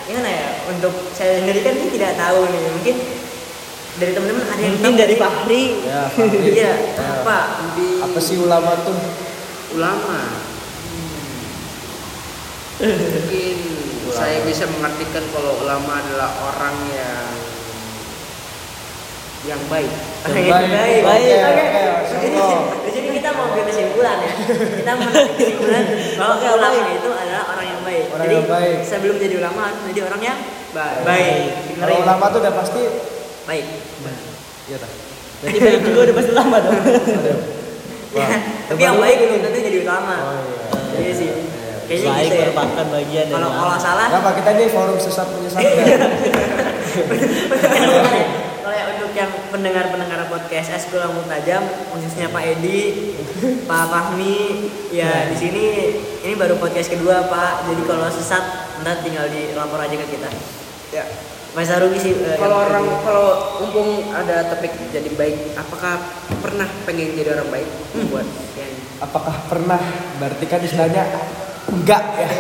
gimana 0.10 0.30
ya? 0.30 0.48
Untuk 0.68 0.94
saya 1.16 1.40
sendiri 1.40 1.60
kan 1.64 1.74
ini 1.80 1.90
tidak 1.96 2.20
tahu 2.20 2.40
nih. 2.52 2.62
Mungkin 2.76 2.96
dari 3.92 4.12
teman-teman 4.16 4.46
ada 4.48 4.62
yang 4.62 4.76
Mungkin 4.80 4.94
tahu 4.96 5.02
dari. 5.04 5.16
Fahri. 5.16 5.64
Ya. 5.88 6.02
Iya. 6.52 6.74
Ya. 6.76 7.08
Apa? 7.24 7.40
Di 7.80 7.88
Apa 8.04 8.20
sih 8.20 8.38
ulama 8.40 8.72
tuh? 8.84 8.98
ulama? 9.72 10.20
Mungkin 12.82 13.58
saya 14.12 14.44
bisa 14.44 14.66
mengartikan 14.68 15.24
kalau 15.32 15.64
ulama 15.64 16.02
adalah 16.02 16.34
orang 16.50 16.76
yang 16.92 17.24
yang 19.42 19.62
baik. 19.66 19.90
Yang 20.22 20.34
Baik, 20.54 20.70
baik. 20.70 21.02
baik. 21.02 21.34
Oke. 21.34 21.66
Oke, 21.66 21.82
Jadi, 22.22 22.38
songong. 22.38 22.66
di 22.86 22.92
sini 22.92 23.08
kita 23.12 23.30
mau 23.34 23.50
ambil 23.50 23.64
kesimpulan 23.66 24.16
ya. 24.20 24.32
Kita 24.78 24.92
mau 24.94 25.10
kesimpulan 25.34 25.84
bahwa 26.14 26.34
ulama 26.54 26.78
itu 26.92 27.10
adalah 27.10 27.44
orang 27.50 27.66
yang 27.68 27.82
baik. 27.82 28.06
Orang 28.08 28.22
jadi 28.22 28.36
yang 28.38 28.46
baik. 28.48 28.78
sebelum 28.86 29.16
jadi 29.18 29.36
ulama 29.38 29.60
harus 29.66 29.82
jadi 29.90 30.02
orang 30.06 30.22
yang 30.22 30.38
Baik. 30.72 31.02
baik. 31.04 31.42
Kalau 31.76 31.96
ulama 32.00 32.26
tuh 32.30 32.40
udah 32.40 32.54
pasti 32.54 32.82
Baik. 33.42 33.66
Iya 34.70 34.78
tak? 34.78 34.92
Jadi 35.42 35.58
baik 35.58 35.80
juga 35.82 36.00
udah 36.06 36.16
pasti 36.16 36.32
ulama 36.32 36.56
dong. 36.62 36.78
Ya, 38.12 38.28
tapi 38.68 38.82
yang 38.84 39.00
baik 39.00 39.16
belum 39.18 39.40
tentu 39.42 39.58
jadi 39.60 39.78
utama. 39.82 40.14
Oh 40.22 40.36
iya. 40.38 41.02
Iya 41.02 41.14
sih. 41.18 41.30
Kayaknya 41.82 42.08
Baik 42.08 42.24
gitu 42.24 42.32
ya. 42.32 42.42
merupakan 42.46 42.86
bagian 42.88 43.26
Kalau 43.28 43.50
ulama. 43.50 43.60
kalau 43.60 43.76
salah 43.76 44.08
Kenapa 44.08 44.32
kita 44.32 44.50
ini 44.54 44.66
forum 44.70 44.96
sesat 44.96 45.28
menyesatkan? 45.28 46.00
kalau 48.62 48.76
ya 48.78 48.86
untuk 48.94 49.12
yang 49.12 49.32
pendengar-pendengar 49.50 50.30
podcast 50.30 50.70
Eskul 50.72 51.02
Tajam 51.26 51.64
khususnya 51.92 52.30
Pak 52.30 52.44
Edi, 52.46 53.14
Pak 53.66 53.84
Fahmi, 53.90 54.70
ya 54.94 55.26
di 55.28 55.36
sini 55.36 55.66
ini 56.22 56.34
baru 56.38 56.56
podcast 56.58 56.94
kedua 56.94 57.26
Pak. 57.26 57.66
Jadi 57.68 57.82
kalau 57.86 58.08
sesat 58.08 58.44
ntar 58.82 59.02
tinggal 59.02 59.26
dilapor 59.28 59.82
aja 59.82 59.96
ke 59.98 60.06
kita. 60.08 60.30
Ya. 60.94 61.06
Mas 61.52 61.68
Arugi 61.68 62.00
sih. 62.00 62.16
eh, 62.16 62.40
Kalau 62.40 62.64
orang 62.64 62.88
kalau 63.04 63.60
mumpung 63.60 64.08
ada 64.16 64.48
topik 64.48 64.72
jadi 64.88 65.12
baik, 65.20 65.52
apakah 65.60 66.00
pernah 66.40 66.64
pengen 66.88 67.12
jadi 67.12 67.36
orang 67.36 67.52
baik? 67.52 67.68
Buat 68.08 68.24
yang 68.56 68.72
Apakah 69.04 69.36
pernah? 69.52 69.82
Berarti 70.16 70.46
kan 70.48 70.64
istilahnya 70.64 71.04
enggak 71.68 72.04
ya. 72.16 72.30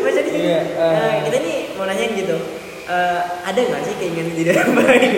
Mas 0.00 0.16
Edi, 0.16 0.30
Iya, 0.32 0.60
eh. 0.64 0.96
eh, 0.96 1.14
kita 1.28 1.36
nih 1.44 1.56
mau 1.76 1.84
nanyain 1.84 2.12
eh, 2.90 3.20
ada 3.40 3.60
nggak 3.60 3.82
sih 3.82 3.94
keinginan 3.96 4.34
orang 4.50 4.70
baik? 4.82 5.10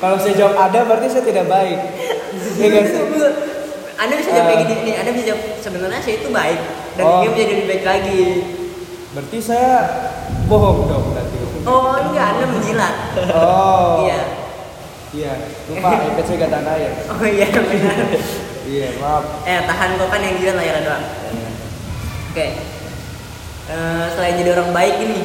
Kalau 0.00 0.16
saya 0.16 0.34
jawab 0.34 0.56
ada 0.58 0.78
berarti 0.82 1.06
saya 1.06 1.24
tidak 1.24 1.46
baik. 1.46 1.78
Iya 2.56 2.66
nggak 2.66 2.84
sih? 2.86 3.00
Anda 3.94 4.14
bisa 4.16 4.30
jawab 4.30 4.46
kayak 4.48 4.56
Eh. 4.56 4.66
gini 4.66 4.80
nih, 4.82 4.94
Anda 4.96 5.10
bisa 5.12 5.24
jawab 5.28 5.42
sebenarnya 5.60 6.00
saya 6.00 6.14
itu 6.16 6.28
baik 6.30 6.60
dan 6.96 7.04
Oh. 7.04 7.12
ingin 7.14 7.28
menjadi 7.30 7.52
lebih 7.52 7.66
baik 7.68 7.84
lagi. 7.84 8.24
Berarti 9.10 9.38
saya 9.38 9.72
bohong 10.46 10.88
dong 10.88 11.04
berarti. 11.12 11.36
Oh 11.60 11.92
enggak, 12.00 12.26
Anda 12.32 12.44
menjilat. 12.48 12.94
Oh. 13.28 14.08
Iya. 14.08 14.20
Iya. 15.10 15.32
Lupa 15.68 15.88
iPad 16.06 16.24
saya 16.24 16.36
gak 16.38 16.50
tahan 16.50 16.68
air. 16.70 16.90
Oh 17.04 17.20
iya 17.20 17.46
benar. 17.50 17.98
Iya, 18.62 18.88
maaf. 18.96 19.24
eh 19.44 19.60
tahan 19.60 19.98
kok 19.98 20.08
kan 20.08 20.20
yang 20.22 20.36
jilat 20.38 20.56
layar 20.56 20.76
doang. 20.80 21.04
Oke. 22.30 22.46
Eh, 23.70 24.04
selain 24.12 24.34
jadi 24.34 24.50
orang 24.52 24.74
baik 24.74 24.96
ini, 24.98 25.20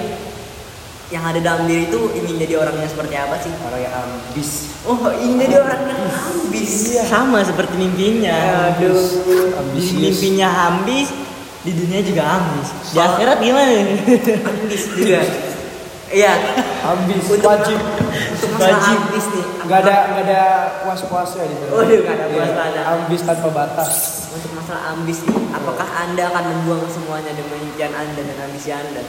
yang 1.09 1.21
ada 1.21 1.37
dalam 1.37 1.65
diri 1.65 1.85
itu 1.85 1.97
ingin 2.13 2.37
jadi 2.37 2.61
orang 2.61 2.77
yang 2.77 2.85
seperti 2.85 3.13
apa 3.13 3.41
sih? 3.41 3.49
Orang 3.61 3.81
yang 3.81 3.93
ambis. 3.95 4.49
Oh 4.85 4.97
ingin 5.17 5.37
jadi 5.41 5.55
orang 5.61 5.81
yang 5.81 6.01
ambis. 6.05 6.71
Sama 7.03 7.41
seperti 7.41 7.73
mimpinya. 7.75 8.69
Aduh. 8.69 8.93
Di 8.93 9.33
Ambisius. 9.57 9.97
mimpinya 9.97 10.47
ambis, 10.69 11.09
di 11.61 11.71
dunia 11.73 12.01
juga 12.01 12.23
ambis. 12.37 12.67
Di 12.89 12.97
Oh. 12.97 13.05
akhirat 13.07 13.37
gimana? 13.41 13.73
Ambis 14.45 14.81
juga. 14.93 15.21
Iya. 16.05 16.33
Ambis 16.85 17.23
Untuk- 17.27 17.49
wajib. 17.49 17.79
Untuk 17.81 18.49
masalah 18.53 18.77
Wajib. 18.77 18.97
ambis 19.01 19.25
nih. 19.33 19.45
Gak 19.65 19.79
ada 19.81 19.95
gak 20.13 20.23
ada 20.23 20.41
puas-puasnya 20.85 21.43
di 21.43 21.55
sana. 21.57 21.71
Waduh, 21.73 21.97
nggak 21.97 22.13
ada 22.13 22.23
Iya, 22.23 22.33
puas-puasnya. 22.37 22.81
Ambis 22.87 23.21
tanpa 23.21 23.49
batas. 23.49 23.91
Untuk 24.35 24.51
masalah 24.51 24.91
ambis 24.91 25.23
nih, 25.23 25.47
apakah 25.55 25.87
anda 25.95 26.27
akan 26.27 26.43
membuang 26.51 26.83
semuanya 26.91 27.31
demi 27.31 27.55
impian 27.71 27.95
anda 27.95 28.19
dan 28.19 28.37
ambisi 28.43 28.67
anda? 28.67 28.99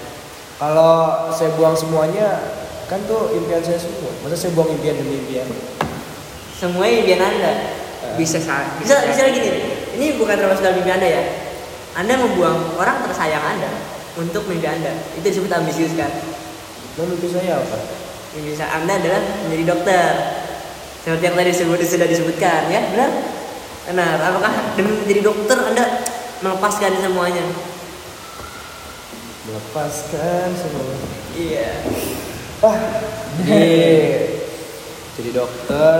Kalau 0.62 1.26
saya 1.34 1.50
buang 1.58 1.74
semuanya, 1.74 2.46
kan 2.86 3.02
tuh 3.10 3.34
impian 3.34 3.58
saya 3.58 3.74
semua. 3.74 4.14
Masa 4.22 4.38
saya 4.38 4.54
buang 4.54 4.70
impian 4.70 4.94
demi 4.94 5.18
impian? 5.26 5.50
Semuanya 6.54 6.94
impian 7.02 7.22
anda. 7.26 7.52
bisa 8.14 8.38
saat 8.38 8.78
Bisa, 8.78 9.02
bisa 9.02 9.28
gini, 9.34 9.50
ini 9.98 10.14
bukan 10.14 10.38
termasuk 10.38 10.62
dalam 10.62 10.78
mimpi 10.78 10.94
anda 10.94 11.08
ya. 11.10 11.22
Anda 11.98 12.14
membuang 12.16 12.78
orang 12.78 13.02
tersayang 13.02 13.42
anda 13.42 13.68
untuk 14.14 14.46
mimpi 14.46 14.64
anda. 14.64 14.94
Itu 15.18 15.26
disebut 15.26 15.50
ambisius 15.50 15.90
kan? 15.98 16.08
Nah, 16.96 17.02
mimpi 17.02 17.26
saya 17.28 17.58
apa? 17.58 17.76
Mimpi 18.38 18.54
anda 18.62 18.92
adalah 18.94 19.20
menjadi 19.42 19.64
dokter. 19.74 20.10
Seperti 21.02 21.24
yang 21.26 21.34
tadi 21.34 21.50
sudah 21.82 22.06
disebutkan 22.06 22.70
ya, 22.70 22.80
benar? 22.94 23.10
Benar. 23.86 24.18
Apakah 24.18 24.52
demi 24.74 24.92
menjadi 24.98 25.22
dokter 25.22 25.58
anda 25.62 25.84
melepaskan 26.42 26.92
semuanya? 26.98 27.44
Melepaskan 29.46 30.48
semua. 30.58 30.94
Iya. 31.38 31.70
Ah, 32.64 32.78
jadi 33.46 33.70
jadi 35.16 35.30
dokter, 35.32 35.98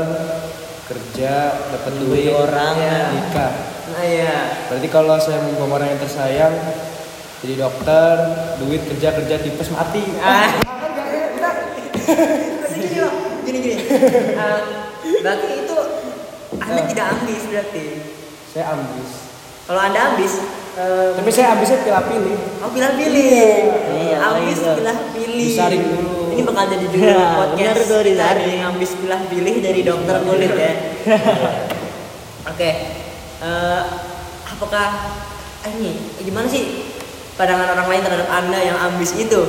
kerja, 0.89 1.35
dapat 1.71 1.93
duit, 2.03 2.33
orang, 2.35 2.75
Iya. 2.75 2.99
nikah. 3.15 3.53
Nah 3.87 4.03
iya. 4.03 4.37
Berarti 4.67 4.89
kalau 4.91 5.17
saya 5.23 5.47
membuang 5.47 5.79
orang 5.79 5.95
yang 5.95 6.01
tersayang, 6.03 6.55
jadi 7.39 7.55
dokter, 7.61 8.15
duit 8.59 8.83
kerja 8.83 9.15
kerja 9.15 9.37
tipes 9.39 9.71
mati. 9.71 10.03
Ah. 10.19 10.51
Masih 12.67 12.79
gini 12.83 12.99
gini 13.47 13.59
gini. 13.63 13.77
Eh, 15.07 15.23
berarti 15.23 15.49
anda 16.55 16.81
Eh. 16.81 16.87
tidak 16.89 17.07
ambis 17.13 17.43
berarti. 17.47 17.87
Saya 18.47 18.65
ambis. 18.73 19.11
Kalau 19.67 19.81
anda 19.83 20.01
ambis, 20.11 20.33
eh, 20.75 21.11
Tapi 21.13 21.31
saya 21.31 21.47
ambisnya 21.53 21.79
pilih-pilih. 21.83 22.37
oh 22.63 22.71
pilih-pilih. 22.71 23.51
Iya, 23.93 24.17
ambis 24.23 24.57
gitu. 24.57 24.71
pilih-pilih. 24.77 25.47
Disaring 25.51 25.83
dulu. 25.85 26.15
Ini 26.33 26.43
bakal 26.45 26.65
jadi 26.69 26.87
judul 26.93 27.09
Ya, 27.09 27.27
podcast 27.35 27.77
benar 27.83 28.05
disaring. 28.05 28.61
ambis 28.63 28.91
pilih-pilih 28.95 29.55
dari 29.61 29.81
dokter 29.83 30.17
kulit 30.23 30.53
ya. 30.53 30.73
Oke. 32.51 32.71
Eh, 33.37 33.83
apakah 34.47 34.87
eh, 35.61 35.71
ini 35.75 35.91
gimana 36.23 36.47
sih 36.47 36.89
pandangan 37.35 37.75
orang 37.75 37.89
lain 37.91 38.03
terhadap 38.03 38.29
anda 38.31 38.59
yang 38.59 38.79
ambis 38.79 39.13
itu? 39.13 39.41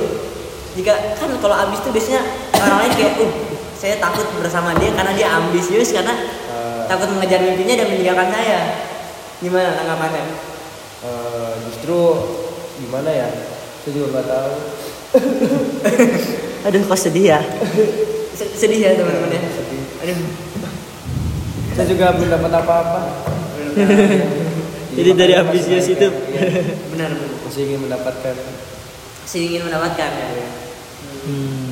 Jika 0.74 1.16
kan 1.16 1.30
kalau 1.38 1.56
ambis 1.56 1.80
itu 1.80 1.90
biasanya 1.90 2.22
orang 2.54 2.78
lain 2.84 2.92
kayak, 2.94 3.12
uh, 3.18 3.32
saya 3.74 3.94
takut 3.98 4.26
bersama 4.36 4.76
dia 4.76 4.90
karena 4.92 5.12
dia 5.12 5.28
ambisius 5.32 5.90
karena 5.90 6.14
takut 6.88 7.08
mengejar 7.12 7.40
mimpinya 7.40 7.74
dan 7.76 7.86
meninggalkan 7.88 8.28
saya. 8.30 8.60
Gimana 9.38 9.76
tanggapannya? 9.76 10.24
eh, 10.98 11.52
justru 11.64 11.98
gimana 12.80 13.06
ya? 13.08 13.28
Saya 13.80 13.90
juga 13.94 14.06
nggak 14.12 14.26
tahu. 14.26 14.52
Aduh, 16.66 16.82
kok 16.84 16.98
sedih 16.98 17.24
ya? 17.32 17.40
Se- 18.34 18.52
Sedih 18.52 18.80
ya 18.82 18.90
teman-teman 18.92 19.30
ya. 19.30 19.40
Sedih. 19.46 19.82
Aduh. 20.02 20.18
Saya 21.72 21.86
juga 21.86 22.10
belum 22.12 22.30
dapat 22.32 22.52
apa-apa. 22.56 23.00
Jadi 24.98 25.10
dari 25.14 25.32
ambisius 25.32 25.86
itu. 25.86 26.08
ya. 26.28 26.42
Benar 26.90 27.14
benar. 27.14 27.30
Masih 27.46 27.62
ingin 27.64 27.80
mendapatkan. 27.86 28.34
Masih 29.22 29.40
ingin 29.46 29.62
mendapatkan 29.64 30.10
ya. 30.10 30.28
Hmm. 31.22 31.70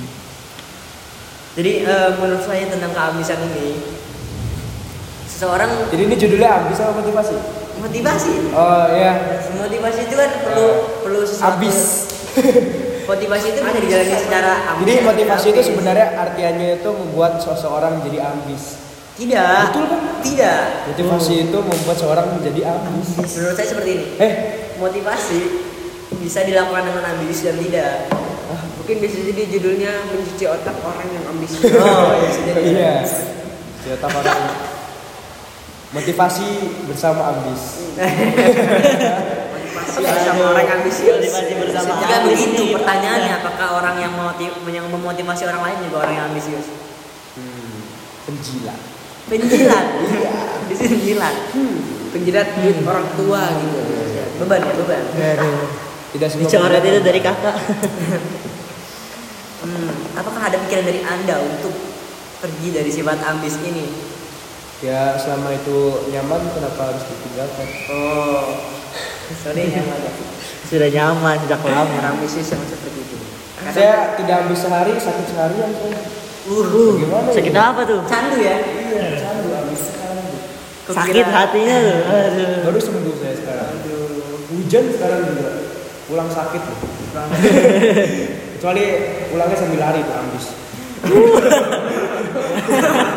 Jadi 1.57 1.73
eh, 1.83 2.09
menurut 2.15 2.45
saya 2.45 2.69
tentang 2.69 2.93
keambisan 2.93 3.41
ini 3.51 3.96
seseorang 5.37 5.69
Jadi 5.93 6.03
ini 6.09 6.17
judulnya 6.17 6.49
ambis 6.65 6.81
sama 6.81 6.97
motivasi? 6.97 7.37
motivasi. 7.77 8.33
Oh 8.57 8.89
iya. 8.89 9.13
Motivasi 9.53 10.09
itu 10.09 10.17
kan 10.17 10.31
perlu 10.41 10.69
perlu 11.05 11.21
sesuatu. 11.23 11.61
Ambis. 11.61 11.79
Motivasi 13.11 13.47
itu 13.55 13.61
bisa 13.63 13.79
dijalani 13.79 14.17
secara 14.19 14.53
ambis. 14.75 14.83
Jadi 14.83 14.95
motivasi 15.05 15.47
itu 15.55 15.61
sebenarnya 15.63 16.09
artiannya 16.19 16.83
itu 16.83 16.91
membuat 16.91 17.39
seseorang 17.39 18.01
menjadi 18.01 18.19
ambis. 18.27 18.83
tidak. 19.15 19.71
Betul 19.73 19.85
kan? 19.89 20.01
Tidak. 20.21 20.61
Motivasi 20.91 21.33
itu 21.47 21.59
membuat 21.63 21.97
seorang 21.97 22.27
menjadi 22.35 22.61
ambis. 22.67 23.09
Menurut 23.37 23.55
saya 23.55 23.69
seperti 23.71 23.91
ini. 23.93 24.07
Eh, 24.19 24.33
Motivasi 24.77 25.41
bisa 26.19 26.43
dilakukan 26.43 26.83
dengan 26.85 27.05
ambis 27.15 27.45
dan 27.45 27.57
tidak. 27.57 28.09
Mungkin 28.83 28.97
bisa 28.99 29.17
jadi 29.23 29.43
judulnya 29.53 29.93
mencuci 30.11 30.45
otak 30.49 30.77
orang 30.81 31.09
yang 31.13 31.25
ambisius. 31.29 31.63
Oh, 31.77 32.13
iya, 32.13 32.27
bisa 32.27 32.41
jadi. 32.45 32.61
Iya. 32.61 32.95
Di 33.85 33.89
otak 33.95 34.11
orang. 34.11 34.76
Motivasi 35.95 36.49
bersama 36.91 37.31
ambis. 37.31 37.95
Motivasi 39.71 40.21
sama 40.27 40.43
orang 40.51 40.65
yang 40.67 40.75
ambisius. 40.83 41.23
Motivasi 41.23 41.53
bersama 41.63 41.93
ambis 42.03 42.41
begitu 42.43 42.75
pertanyaannya 42.75 43.33
apakah 43.39 43.69
orang 43.79 43.97
yang 44.03 44.13
memotiv- 44.13 44.59
yang 44.67 44.87
memotivasi 44.91 45.47
orang 45.47 45.63
lain 45.63 45.79
juga 45.87 45.97
orang 46.03 46.15
yang 46.19 46.27
ambisius? 46.35 46.67
Hmm. 47.39 47.87
Penjilat. 48.27 48.81
Penjilat. 49.31 49.87
Di 50.71 50.75
sini 50.75 50.89
penjilat. 50.99 51.37
Hmm, 51.55 51.77
penjilat 52.11 52.49
duit 52.59 52.77
orang 52.83 53.07
tua 53.15 53.43
gitu. 53.55 53.79
Beban 54.43 54.61
ya, 54.67 54.73
beban. 54.75 55.03
Aduh. 55.15 55.87
Tidak 56.13 56.29
semua 56.33 56.49
Dicoret 56.49 56.83
itu 56.83 57.01
dari 57.05 57.21
kakak. 57.23 57.57
Hmm, 59.63 59.91
apakah 60.19 60.43
ada 60.51 60.57
pikiran 60.67 60.85
dari 60.85 61.01
Anda 61.07 61.41
untuk 61.41 61.73
pergi 62.43 62.69
dari 62.75 62.91
sifat 62.91 63.23
ambis 63.25 63.57
ini? 63.63 64.16
Ya 64.79 65.17
selama 65.17 65.51
itu 65.51 65.79
nyaman 66.13 66.43
kenapa 66.53 66.93
harus 66.93 67.03
ditinggalkan? 67.07 67.67
Oh. 67.89 68.61
Sorry 69.41 69.71
ya, 69.73 69.83
Mas. 69.83 70.05
Sudah 70.67 70.87
nyaman 70.87 71.35
sejak 71.41 71.59
Orang 71.63 71.89
lama. 71.89 72.13
ambisius 72.13 72.51
yang 72.51 72.61
seperti 72.63 73.01
itu. 73.01 73.17
Kadang- 73.57 73.73
Saya 73.73 73.95
tidak 74.21 74.37
ambis 74.45 74.59
sehari, 74.61 74.93
sakit 74.95 75.27
seharian 75.27 75.71
saya. 75.73 75.99
Uh, 76.47 76.95
Bagaimana 76.95 77.27
sakit 77.33 77.51
ini? 77.51 77.59
apa 77.59 77.81
tuh? 77.83 78.01
Candu 78.07 78.37
ya? 78.39 78.57
Iya, 78.63 79.07
candu 79.19 79.49
ambis 79.51 79.81
sekali. 79.83 80.23
Sakit 80.87 81.27
hatinya 81.27 81.77
tuh. 81.83 81.99
Aduh. 82.07 82.55
Baru 82.63 82.79
sembuh 82.79 83.15
saya 83.19 83.35
sekarang. 83.35 83.71
Hujan 84.47 84.85
sekarang 84.95 85.21
juga. 85.27 85.51
Pulang 86.07 86.31
sakit 86.31 86.63
loh. 86.63 86.79
Kecuali 88.55 88.85
pulangnya 89.27 89.57
sambil 89.59 89.81
lari 89.81 90.01
tuh 90.05 90.15
ambis. 90.15 90.47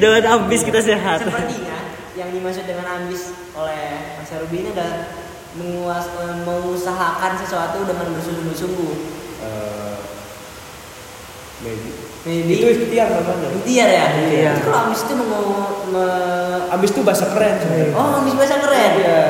Dengan 0.00 0.22
ambis 0.26 0.64
kita 0.64 0.80
sehat. 0.80 1.20
Sepertinya 1.20 1.76
yang 2.16 2.32
dimaksud 2.32 2.64
dengan 2.64 2.86
ambis 2.90 3.20
oleh 3.52 3.84
Mas 4.16 4.32
Ruby 4.34 4.56
ini 4.58 4.68
adalah 4.72 5.12
menguas, 5.52 6.06
eh, 6.16 6.36
mengusahakan 6.40 7.32
sesuatu 7.36 7.84
dengan 7.84 8.06
bersungguh-sungguh. 8.10 8.92
Eh, 9.40 9.96
maybe. 11.60 11.90
Maybe. 12.20 12.52
Itu 12.54 12.66
ikhtiar 12.70 13.08
namanya. 13.10 13.48
Ikhtiar 13.54 13.88
ya? 13.88 14.06
Iya. 14.20 14.52
Itu 14.54 14.68
Kalau 14.68 14.78
ambis 14.84 15.00
itu 15.04 15.14
mau 15.16 15.44
me- 15.88 16.68
Ambis 16.70 16.90
tuh 16.92 17.02
bahasa 17.02 17.26
keren 17.32 17.58
sebenarnya. 17.58 17.96
Oh, 17.96 18.20
ambis 18.20 18.34
bahasa 18.36 18.56
keren. 18.56 18.90
Iya. 19.00 19.20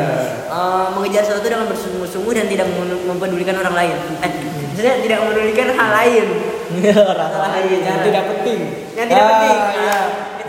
Eh, 0.47 0.87
mengejar 0.93 1.23
sesuatu 1.25 1.47
dengan 1.47 1.67
bersungguh-sungguh 1.67 2.33
dan 2.35 2.47
tidak 2.47 2.67
mem- 2.69 3.05
mempedulikan 3.07 3.57
orang 3.57 3.75
lain. 3.75 3.97
Eh, 4.21 4.31
maksudnya 4.71 4.95
tidak 5.01 5.19
mempedulikan 5.25 5.69
hal 5.73 5.91
lain. 5.95 6.27
Orang 6.95 7.31
Hal 7.33 7.43
lain. 7.59 7.79
Yang 7.81 7.99
tidak 8.07 8.25
penting. 8.29 8.61
Yang 8.95 9.07
tidak 9.09 9.23
Ah, 9.23 9.31
penting. 9.33 9.59
Iya. 9.81 9.99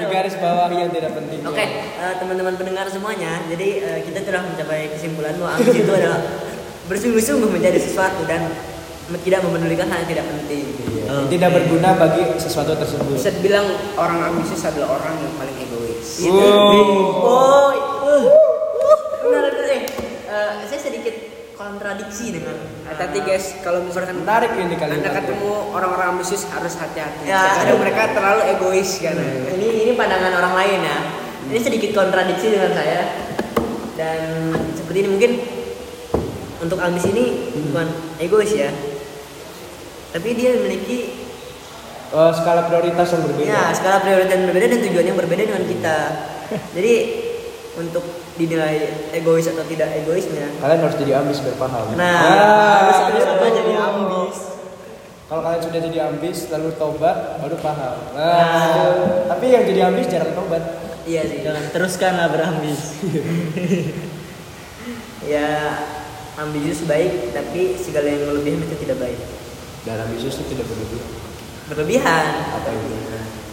Di 0.02 0.06
garis 0.10 0.36
bawah 0.42 0.68
yang 0.74 0.90
tidak 0.90 1.14
penting. 1.14 1.46
Oke, 1.46 1.66
eh, 1.66 2.14
teman-teman 2.18 2.58
pendengar 2.58 2.90
semuanya, 2.90 3.46
jadi 3.46 3.68
eh, 3.86 4.00
kita 4.02 4.26
telah 4.26 4.42
mencapai 4.42 4.90
kesimpulan 4.98 5.38
bahwa 5.38 5.62
ambis 5.62 5.78
itu 5.78 5.94
adalah 5.94 6.22
bersungguh-sungguh 6.90 7.50
menjadi 7.54 7.78
sesuatu 7.78 8.26
dan 8.26 8.50
tidak 9.20 9.44
memedulikan 9.44 9.88
hal 9.92 10.04
yang 10.04 10.10
tidak 10.10 10.26
penting. 10.28 10.66
Iya. 10.72 11.04
Oh, 11.12 11.24
Tidak 11.28 11.50
berguna 11.52 11.90
bagi 12.00 12.24
sesuatu 12.40 12.72
tersebut. 12.80 13.20
Bisa 13.20 13.32
dibilang 13.36 13.68
orang 14.00 14.32
ambisius 14.32 14.64
adalah 14.64 14.96
orang 14.96 15.20
yang 15.20 15.34
paling 15.36 15.58
egois. 15.60 16.08
Gitu. 16.24 16.32
Oh, 16.32 17.72
uh, 18.08 18.26
benar 19.28 19.52
benar 19.52 19.68
eh. 19.68 19.84
Eh, 20.32 20.54
saya 20.72 20.80
sedikit 20.80 21.31
kontradiksi 21.62 22.34
dengan 22.34 22.58
Nah, 22.82 22.96
Tadi 22.98 23.24
guys, 23.24 23.56
kalau 23.64 23.86
misalkan 23.86 24.20
Menarik 24.20 24.52
ini 24.58 24.76
kali 24.76 25.00
Anda 25.00 25.16
ketemu 25.16 25.72
orang-orang 25.72 26.18
ambisius 26.18 26.44
harus 26.52 26.76
hati-hati. 26.76 27.24
Ya. 27.24 27.56
Kadang 27.56 27.80
mereka 27.80 28.12
terlalu 28.12 28.42
egois 28.52 29.00
kan. 29.00 29.16
ini 29.56 29.88
ini 29.88 29.92
pandangan 29.96 30.34
orang 30.36 30.54
lain 30.60 30.80
ya. 30.84 30.98
Ini 31.48 31.60
sedikit 31.62 31.96
kontradiksi 31.96 32.52
dengan 32.52 32.76
saya 32.76 33.02
dan 33.96 34.52
seperti 34.76 35.08
ini 35.08 35.10
mungkin 35.10 35.32
untuk 36.60 36.80
ambis 36.84 37.06
ini 37.10 37.52
bukan 37.72 37.88
egois 38.22 38.52
ya, 38.54 38.70
tapi 40.14 40.38
dia 40.38 40.54
memiliki 40.58 41.18
Oh, 42.12 42.28
skala 42.36 42.68
prioritas 42.68 43.08
yang 43.16 43.24
berbeda. 43.24 43.48
ya 43.48 43.64
skala 43.72 44.04
prioritas 44.04 44.36
yang 44.36 44.48
berbeda 44.52 44.68
dan 44.68 44.80
tujuan 44.84 45.06
yang 45.08 45.18
berbeda 45.18 45.44
dengan 45.48 45.64
kita. 45.64 45.98
Jadi 46.76 46.94
untuk 47.80 48.04
dinilai 48.36 48.76
egois 49.12 49.44
atau 49.44 49.64
tidak 49.64 49.92
egoisnya, 49.94 50.48
Kalian 50.58 50.80
harus 50.82 50.98
jadi 50.98 51.14
ambis 51.20 51.40
biar 51.40 51.56
paham. 51.56 51.84
Nah, 51.94 52.20
harus 52.20 52.98
Ah, 52.98 53.06
harus 53.12 53.26
apa 53.28 53.46
jadi 53.50 53.74
ambis. 53.76 54.38
Kalau 55.26 55.42
kalian 55.42 55.64
sudah 55.64 55.80
jadi 55.80 56.00
ambis 56.06 56.38
lalu 56.48 56.70
tobat 56.76 57.18
baru 57.40 57.56
paham. 57.58 57.96
Nah, 58.12 58.28
Nah. 58.28 58.92
tapi 59.32 59.46
yang 59.48 59.64
jadi 59.64 59.82
ambis 59.88 60.08
jarang 60.08 60.32
tobat. 60.32 60.64
iya 61.04 61.24
sih. 61.24 61.40
Jangan 61.42 61.72
teruskanlah 61.72 62.28
berambis. 62.30 62.82
Ya 65.22 65.78
ambisius 66.36 66.82
baik, 66.84 67.30
tapi 67.30 67.78
segala 67.78 68.10
yang 68.10 68.26
berlebihan 68.26 68.58
itu 68.60 68.76
tidak 68.82 68.98
baik. 68.98 69.20
Dan 69.86 70.02
ambisius 70.02 70.42
itu 70.42 70.58
tidak 70.58 70.66
berlebihan. 70.66 71.10
Berlebihan, 71.70 72.26
Apa 72.52 72.70
itu? 72.74 72.90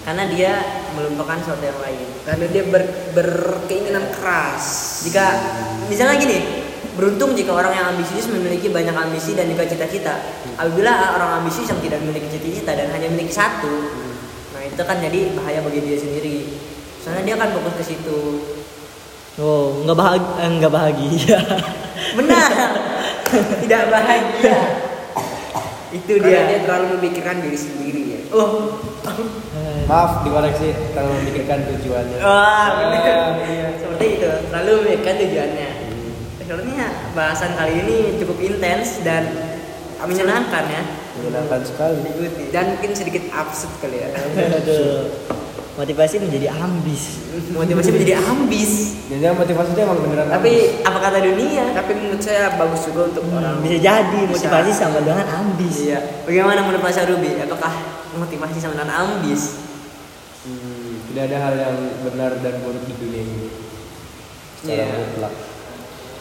Karena 0.02 0.24
dia 0.28 0.52
melupakan 0.92 1.36
sesuatu 1.38 1.62
yang 1.62 1.80
lain. 1.80 2.06
Karena 2.24 2.44
dia 2.48 2.62
ber- 2.66 2.92
berkeinginan 3.12 4.10
keras. 4.14 4.64
Jika 5.04 5.24
misalnya 5.86 6.16
gini, 6.16 6.38
beruntung 6.96 7.34
jika 7.34 7.54
orang 7.54 7.72
yang 7.74 7.86
ambisius 7.94 8.26
memiliki 8.26 8.68
banyak 8.68 8.94
ambisi 8.94 9.38
dan 9.38 9.46
juga 9.46 9.68
cita-cita. 9.68 10.18
Apabila 10.56 11.14
orang 11.14 11.42
ambisius 11.42 11.70
yang 11.70 11.80
tidak 11.82 12.02
memiliki 12.02 12.28
cita-cita 12.32 12.72
dan 12.74 12.90
hanya 12.90 13.06
memiliki 13.06 13.34
satu, 13.34 13.74
nah 14.52 14.62
itu 14.64 14.82
kan 14.82 14.98
jadi 14.98 15.36
bahaya 15.36 15.60
bagi 15.62 15.80
dia 15.84 15.98
sendiri. 16.00 16.38
Soalnya 16.98 17.22
dia 17.24 17.34
akan 17.38 17.48
fokus 17.54 17.74
ke 17.78 17.84
situ. 17.94 18.20
Oh, 19.38 19.86
nggak 19.86 19.94
bahagia, 19.94 20.34
eh, 20.42 20.50
nggak 20.58 20.72
bahagia. 20.72 21.38
Benar, 22.18 22.50
tidak 23.62 23.82
bahagia. 23.86 24.58
Itu 26.02 26.20
Karena 26.20 26.26
dia 26.26 26.42
dia. 26.52 26.58
terlalu 26.66 26.86
memikirkan 26.98 27.40
diri 27.40 27.54
sendiri. 27.54 28.07
Oh, 28.28 28.76
Maaf 29.88 30.20
dikoreksi 30.20 30.76
kalau 30.92 31.16
memikirkan 31.16 31.64
tujuannya. 31.64 32.20
wah, 32.20 32.66
benar. 32.76 33.00
Ah, 33.00 33.40
iya. 33.40 33.72
Seperti 33.80 34.06
itu, 34.20 34.28
terlalu 34.52 34.72
memikirkan 34.84 35.16
tujuannya. 35.16 35.70
Sebenarnya 36.36 36.86
bahasan 37.16 37.56
kali 37.56 37.72
ini 37.84 37.96
cukup 38.20 38.36
intens 38.40 39.00
dan 39.00 39.32
menyenangkan 40.04 40.64
ya. 40.68 40.82
Menyenangkan 41.20 41.60
sekali. 41.64 42.04
Dan 42.52 42.76
mungkin 42.76 42.92
sedikit 42.92 43.24
absurd 43.32 43.72
kali 43.80 44.04
ya. 44.04 44.08
Aduh. 44.12 45.08
Motivasi 45.78 46.18
menjadi 46.18 46.50
ambis. 46.50 47.22
Motivasi 47.54 47.94
menjadi 47.94 48.18
ambis. 48.18 48.98
Jadi 49.06 49.22
motivasi 49.30 49.78
itu 49.78 49.80
emang 49.86 50.02
beneran 50.02 50.26
Tapi 50.26 50.82
Apa 50.82 50.98
kata 50.98 51.22
dunia? 51.22 51.70
tapi 51.70 51.94
menurut 51.94 52.18
saya 52.18 52.58
bagus 52.58 52.82
juga 52.90 53.14
untuk 53.14 53.22
orang 53.30 53.62
Bisa 53.62 53.78
jadi 53.78 54.20
motivasi 54.26 54.70
Bisa. 54.74 54.90
sama 54.90 54.98
dengan 55.06 55.26
ambis. 55.30 55.74
Iya. 55.86 56.26
Bagaimana 56.26 56.66
menurut 56.66 56.82
Pak 56.82 56.98
Ruby? 57.06 57.30
Apakah 57.46 57.72
motivasi 58.18 58.58
sama 58.58 58.74
dengan 58.74 58.90
ambis? 58.90 59.70
Hmm, 60.42 60.98
tidak 61.14 61.22
ada 61.30 61.36
hal 61.46 61.54
yang 61.54 61.76
benar 62.02 62.30
dan 62.42 62.54
buruk 62.66 62.82
di 62.82 62.94
dunia 62.98 63.22
ini. 63.22 63.46
Secara 64.58 64.82
Iya. 64.82 64.98
mutlak. 64.98 65.34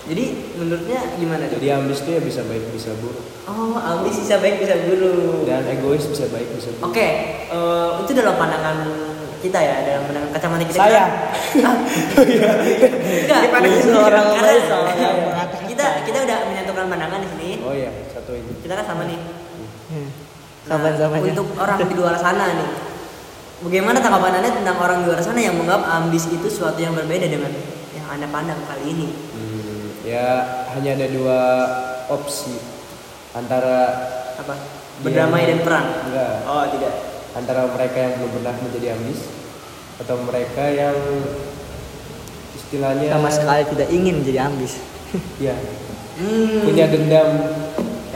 Jadi 0.07 0.25
menurutnya 0.55 0.99
gimana 1.17 1.43
tuh? 1.49 1.57
Jadi 1.59 1.67
ambis 1.73 1.99
itu 2.05 2.09
ya 2.13 2.21
bisa 2.21 2.41
baik 2.45 2.63
bisa 2.71 2.93
buruk. 3.01 3.25
Oh, 3.49 3.73
ambis 3.75 4.21
bisa 4.21 4.37
baik 4.37 4.61
bisa 4.61 4.77
buruk. 4.85 5.49
Dan 5.49 5.65
egois 5.67 6.05
bisa 6.05 6.29
baik 6.29 6.47
bisa 6.53 6.69
buruk. 6.77 6.93
Oke, 6.93 7.07
eh, 7.49 7.89
itu 8.05 8.11
dalam 8.15 8.37
pandangan 8.39 8.77
kita 9.37 9.59
ya, 9.61 9.75
dalam 9.85 10.01
pandangan 10.09 10.29
kacamata 10.33 10.63
kita. 10.65 10.77
Saya. 10.77 11.03
Enggak. 11.53 13.41
Seorang 13.85 14.25
Karena 14.33 14.47
lain 14.47 14.63
mengatakan. 15.25 15.65
kita 15.69 15.85
kita 16.03 16.17
udah 16.25 16.37
menyatukan 16.49 16.85
pandangan 16.89 17.19
di 17.21 17.29
sini. 17.31 17.49
Oh 17.61 17.73
iya, 17.73 17.89
satu 18.11 18.31
ini. 18.33 18.51
Kita 18.65 18.73
kan 18.77 18.85
sama 18.85 19.03
nih. 19.05 19.19
Hmm. 19.87 20.09
Nah, 20.67 20.77
aja. 20.83 21.05
Untuk 21.07 21.47
orang 21.55 21.77
di 21.79 21.95
luar 21.95 22.15
sana 22.19 22.45
nih. 22.51 22.69
Bagaimana 23.57 23.97
tanggapan 23.97 24.37
Anda 24.37 24.53
tentang 24.53 24.77
orang 24.77 24.97
di 25.01 25.05
luar 25.09 25.21
sana 25.23 25.39
yang 25.41 25.57
menganggap 25.57 25.89
ambis 25.89 26.29
itu 26.29 26.45
suatu 26.45 26.77
yang 26.77 26.93
berbeda 26.93 27.25
dengan 27.25 27.49
yang 27.97 28.05
Anda 28.05 28.29
pandang 28.29 28.61
kali 28.69 28.85
ini? 28.85 29.09
Hmm, 29.33 29.85
ya 30.05 30.45
hanya 30.77 30.93
ada 30.93 31.07
dua 31.09 31.39
opsi 32.13 32.53
antara 33.33 33.97
Apa? 34.37 34.53
Berdamai 35.01 35.49
dan 35.49 35.65
perang? 35.65 35.85
enggak 36.05 36.45
Oh, 36.45 36.69
tidak. 36.69 37.16
Antara 37.37 37.69
mereka 37.69 37.97
yang 38.01 38.13
belum 38.17 38.31
pernah 38.41 38.55
menjadi 38.57 38.87
ambis 38.97 39.19
atau 40.01 40.15
mereka 40.25 40.63
yang 40.73 40.97
istilahnya 42.57 43.07
sama 43.13 43.29
sekali 43.29 43.63
tidak 43.77 43.89
ingin 43.93 44.13
menjadi 44.21 44.39
ambis. 44.49 44.73
ya 45.39 45.55
Hmm. 46.17 46.65
punya 46.65 46.89
dendam 46.89 47.29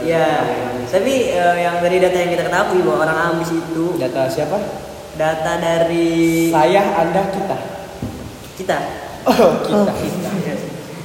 Ya, 0.02 0.42
tapi 0.90 1.30
eh, 1.30 1.56
yang 1.62 1.78
dari 1.78 2.02
data 2.02 2.18
yang 2.18 2.34
kita 2.34 2.50
ketahui 2.50 2.82
bahwa 2.82 3.06
orang 3.06 3.20
ambis 3.38 3.54
itu 3.54 3.94
data 4.02 4.26
siapa 4.26 4.58
data 5.14 5.62
dari 5.62 6.50
saya 6.50 6.82
anda 6.98 7.22
kita 7.30 7.58
kita. 8.58 8.78
oh 9.30 9.54
kita 9.62 9.94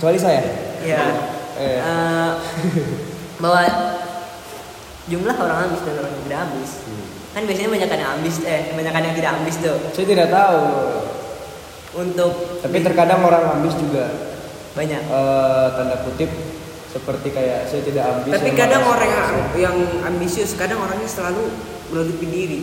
kecuali 0.01 0.17
saya 0.17 0.41
Ya. 0.81 1.03
Eh. 1.61 1.77
Eh, 1.77 2.31
bahwa 3.37 3.63
jumlah 5.13 5.37
orang 5.37 5.59
ambis 5.69 5.85
dan 5.85 5.95
orang 6.01 6.13
yang 6.17 6.25
tidak 6.25 6.41
ambis. 6.49 6.71
Hmm. 6.89 7.07
Kan 7.37 7.45
biasanya 7.45 7.69
banyak 7.69 7.89
yang 7.93 8.13
ambis 8.17 8.41
eh 8.49 8.73
banyak 8.73 8.93
yang 8.97 9.13
tidak 9.13 9.31
ambis 9.37 9.61
tuh. 9.61 9.77
Saya 9.93 10.07
tidak 10.09 10.29
tahu. 10.33 10.61
Untuk 11.97 12.33
Tapi 12.65 12.81
terkadang 12.81 13.21
orang 13.25 13.61
ambis 13.61 13.77
juga 13.77 14.09
banyak. 14.73 15.05
eh, 15.05 15.67
tanda 15.77 16.01
kutip 16.01 16.33
seperti 16.89 17.29
kayak 17.37 17.69
saya 17.69 17.85
tidak 17.85 18.05
ambis. 18.09 18.33
Tapi 18.33 18.57
kadang 18.57 18.89
orang 18.89 19.09
yang, 19.13 19.29
yang 19.53 19.77
ambisius, 20.09 20.57
kadang 20.57 20.81
orangnya 20.81 21.05
selalu 21.05 21.53
menutupi 21.93 22.25
diri 22.25 22.61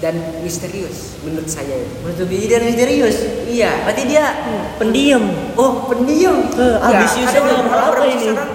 dan 0.00 0.16
misterius 0.40 1.20
menurut 1.20 1.44
saya. 1.44 1.76
Menutup 2.00 2.32
diri 2.32 2.48
dan 2.48 2.64
misterius. 2.64 3.20
Iya. 3.44 3.84
Berarti 3.84 4.02
dia 4.08 4.24
pendiam 4.80 5.28
oh 5.60 5.92
pendiam. 5.92 6.40
eh, 6.56 6.76
Ya, 6.80 6.88
ambisiusnya 6.88 7.36
ada 7.36 7.48
dalam 7.52 7.66
hal 7.68 7.80
apa 7.84 7.90
orang 7.92 8.08
ini 8.08 8.26
sekarang 8.32 8.52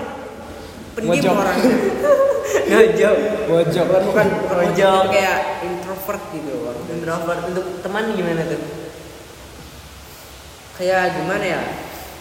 pendiam 0.98 1.38
orangnya. 1.38 1.76
Ngajak. 2.70 3.14
Mojok. 3.48 3.86
bukan 3.86 4.04
bukan 4.10 4.26
bukan 4.42 4.56
Mojok. 4.58 4.74
mojok 4.74 5.04
kayak 5.14 5.38
introvert 5.62 6.24
gitu 6.34 6.52
bang. 6.66 6.78
Introvert 6.90 7.42
untuk 7.48 7.66
teman 7.80 8.04
gimana 8.12 8.42
tuh? 8.44 8.62
Kayak 10.78 11.04
gimana 11.18 11.46
ya? 11.46 11.62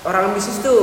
Orang 0.04 0.32
ambisius 0.32 0.60
tuh 0.60 0.82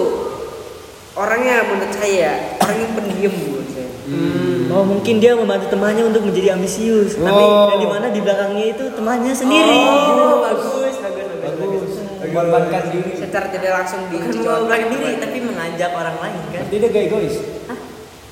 orangnya 1.13 1.63
menurut 1.65 1.93
saya 1.93 2.57
orang 2.59 2.77
yang 2.77 2.91
pendiam 2.93 3.33
menurut 3.33 3.69
saya. 3.71 3.89
Hmm. 4.03 4.67
Oh 4.67 4.83
mungkin 4.83 5.15
dia 5.17 5.33
membantu 5.33 5.69
temannya 5.71 6.03
untuk 6.03 6.25
menjadi 6.25 6.57
ambisius, 6.57 7.15
tapi 7.15 7.29
Oh. 7.31 7.69
dan 7.71 7.77
di 7.79 7.87
mana 7.87 8.05
di 8.09 8.19
belakangnya 8.19 8.65
itu 8.73 8.83
temannya 8.91 9.31
sendiri. 9.31 9.79
Oh, 9.85 10.41
bagus, 10.41 10.95
bagus, 10.99 11.25
bagus, 11.39 11.57
bagus. 11.61 11.93
Mengorbankan 12.23 12.83
diri. 12.89 13.11
Secara 13.15 13.45
tidak 13.47 13.71
langsung 13.77 14.01
di 14.09 14.17
Bukan 14.17 14.33
mengorbankan 14.41 14.81
diri, 14.89 15.11
tapi 15.21 15.37
mengajak 15.39 15.91
orang 15.93 16.17
lain 16.19 16.39
kan. 16.49 16.63
Berarti 16.65 16.75
dia 16.75 16.89
gak 16.89 17.03
egois. 17.05 17.35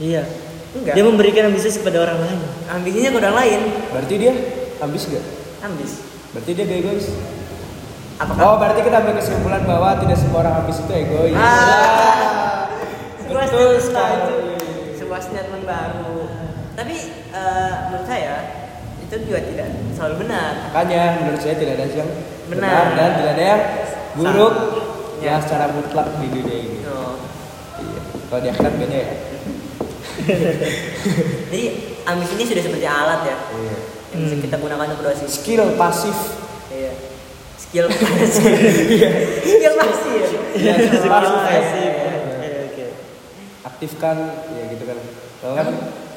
Iya. 0.02 0.24
Enggak. 0.72 0.94
Dia 0.98 1.04
memberikan 1.06 1.44
ambisius 1.46 1.78
kepada 1.78 2.02
orang 2.02 2.18
lain. 2.18 2.40
Ambisinya 2.66 3.10
ke 3.12 3.18
orang 3.20 3.36
lain. 3.38 3.60
Berarti 3.92 4.14
dia 4.18 4.34
ambis 4.82 5.04
gak? 5.06 5.26
Ambis. 5.62 5.92
Berarti 6.34 6.52
dia 6.52 6.66
egois. 6.66 7.06
Apakah? 8.18 8.42
Oh, 8.42 8.56
berarti 8.58 8.82
kita 8.82 8.98
ambil 8.98 9.14
kesimpulan 9.16 9.62
bahwa 9.64 9.98
tidak 10.00 10.18
semua 10.18 10.42
orang 10.42 10.56
ambis 10.60 10.78
itu 10.80 10.92
egois. 10.92 11.36
Ah. 11.38 12.66
Sebuah 13.22 13.46
Betul 13.46 13.78
statement 13.78 13.84
sekali. 13.84 14.16
baru. 14.18 14.40
Sebuah 14.96 15.22
statement 15.22 15.64
baru. 15.64 16.16
Tapi 16.72 16.96
eh, 17.30 17.72
menurut 17.86 18.08
saya 18.08 18.36
itu 19.02 19.16
juga 19.28 19.40
tidak 19.44 19.68
selalu 19.94 20.16
benar. 20.24 20.52
Makanya 20.72 21.02
menurut 21.20 21.40
saya 21.40 21.56
tidak 21.56 21.74
ada 21.78 21.86
yang 21.92 22.10
Benar. 22.48 22.68
benar, 22.68 22.86
dan 22.96 23.10
tidak 23.16 23.32
ada 23.32 23.44
yang 23.46 23.62
buruk 24.14 24.54
ya 25.20 25.28
Ya. 25.30 25.34
secara 25.38 25.70
mutlak 25.70 26.08
di 26.18 26.28
dunia 26.28 26.58
ini. 26.58 26.80
Oh. 26.84 27.16
Iya. 27.78 28.02
Kalau 28.26 28.40
di 28.40 28.50
akhirat 28.50 28.74
beda 28.76 28.98
ya. 28.98 29.10
Jadi 31.48 31.64
ambis 32.04 32.30
ini 32.32 32.44
sudah 32.46 32.64
seperti 32.64 32.86
alat 32.86 33.22
ya 33.24 33.38
Iya. 33.52 33.76
yang 34.12 34.22
Hmm. 34.28 34.42
kita 34.42 34.56
gunakan 34.58 34.86
untuk 34.86 34.98
berdoa. 35.00 35.16
Skill 35.24 35.64
pasif. 35.76 36.18
Iya. 36.68 36.92
Skill 37.58 37.88
pasif. 37.88 38.44
Skill 39.42 39.74
pasif. 39.74 40.24
Iya, 40.54 40.74
skill 40.78 41.08
pasif. 41.08 41.32
Pasif. 41.32 41.92
ya. 41.96 42.12
Oke. 42.68 42.86
Aktifkan 43.64 44.18
ya 44.52 44.64
gitu 44.70 44.84
kan. 44.86 44.98
Kalau 45.40 45.54
kan 45.56 45.68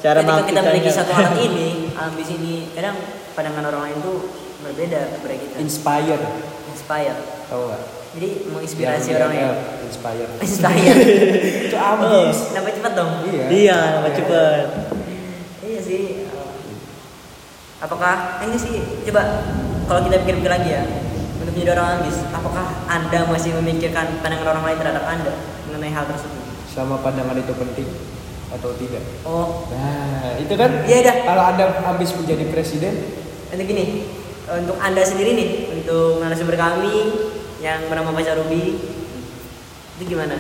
Cara 0.05 0.21
Ketika 0.21 0.45
kita 0.45 0.61
memiliki 0.61 0.90
satu 0.93 1.12
alat 1.12 1.33
ini, 1.49 1.88
ambis 1.97 2.29
ini 2.29 2.69
kadang 2.77 2.93
pandangan 3.33 3.73
orang 3.73 3.88
lain 3.88 3.99
tuh 4.05 4.17
berbeda 4.61 5.01
kepada 5.17 5.35
kita. 5.40 5.55
inspire, 5.57 6.21
Inspire. 6.69 7.17
tahu 7.49 7.62
nggak? 7.64 7.83
Jadi 8.14 8.29
menginspirasi 8.46 9.09
orang 9.18 9.33
ya, 9.35 9.50
Inspire. 9.83 10.27
Inspire. 10.38 10.96
Itu 11.66 11.77
ambis. 11.77 12.55
Nambah 12.55 12.72
cepat 12.72 12.92
dong. 12.94 13.11
Iya. 13.27 13.44
Iya, 13.50 13.79
nama 13.98 14.09
cepet. 14.09 14.66
Iya 15.66 15.81
sih. 15.83 16.03
Apakah 17.83 18.40
ini 18.40 18.57
sih 18.57 18.74
coba 19.05 19.22
kalau 19.85 20.00
kita 20.07 20.22
pikir-pikir 20.24 20.48
lagi 20.48 20.70
ya 20.72 20.83
untuk 21.37 21.53
menjadi 21.53 21.77
orang 21.77 22.00
ambis, 22.00 22.16
apakah 22.33 22.64
anda 22.87 23.20
masih 23.29 23.50
memikirkan 23.61 24.22
pandangan 24.22 24.57
orang 24.57 24.64
lain 24.72 24.79
terhadap 24.81 25.05
anda 25.05 25.33
mengenai 25.68 25.92
hal 25.92 26.07
tersebut? 26.09 26.40
Sama 26.70 27.03
pandangan 27.03 27.37
itu 27.37 27.53
penting 27.53 27.88
atau 28.48 28.70
tidak? 28.79 29.03
Oh, 29.27 29.66
Nah, 29.68 30.38
itu 30.38 30.55
kan 30.55 30.87
Iya, 30.87 30.98
dah. 31.03 31.16
kalau 31.27 31.42
Anda 31.44 31.64
ambis 31.85 32.14
menjadi 32.14 32.46
presiden, 32.48 32.94
untuk 33.50 33.66
gini, 33.66 34.07
untuk 34.46 34.79
anda 34.79 35.03
sendiri 35.03 35.35
nih, 35.35 35.48
untuk 35.74 36.22
narasumber 36.22 36.55
kami 36.55 36.94
yang 37.64 37.88
bernama 37.88 38.12
Pak 38.12 38.37
Ruby, 38.44 38.77
itu 39.96 40.03
gimana? 40.05 40.37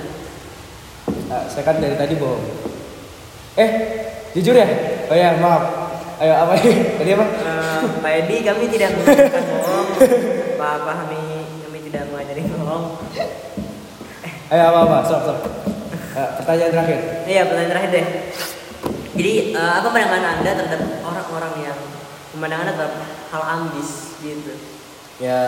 ah, 1.32 1.48
saya 1.48 1.64
kan 1.64 1.80
dari 1.80 1.96
tadi 1.96 2.20
bohong. 2.20 2.44
Eh, 3.56 3.70
jujur 4.36 4.52
ya? 4.52 4.68
Oh 5.08 5.16
ya, 5.16 5.40
maaf. 5.40 5.64
Ayo 6.20 6.36
apa 6.36 6.52
ini? 6.60 7.00
Tadi 7.00 7.10
apa? 7.16 7.24
Eh, 7.24 7.80
Pak 8.04 8.12
Edi, 8.12 8.36
kami 8.44 8.64
tidak 8.68 8.92
mengajarkan 9.00 9.40
bohong. 9.40 9.88
Pak 10.60 10.74
Fahmi, 10.84 11.24
kami 11.64 11.78
tidak 11.88 12.12
mengajari 12.12 12.42
bohong. 12.44 12.84
Ayo 14.52 14.62
apa 14.68 14.78
apa? 14.84 14.96
Stop, 15.08 15.20
stop. 15.24 15.38
Ah, 16.12 16.28
pertanyaan 16.36 16.72
terakhir. 16.76 16.98
Iya, 17.24 17.42
pertanyaan 17.48 17.72
terakhir 17.72 17.90
deh. 17.90 18.06
Jadi 19.16 19.32
eh, 19.56 19.74
apa 19.80 19.88
pandangan 19.88 20.44
anda 20.44 20.50
terhadap 20.60 20.80
orang-orang 21.00 21.72
yang 21.72 21.78
pemandangan 22.36 22.68
anda 22.68 22.74
terhadap 22.76 22.94
hal 23.32 23.42
ambis 23.48 24.20
gitu? 24.20 24.52
Ya 25.22 25.40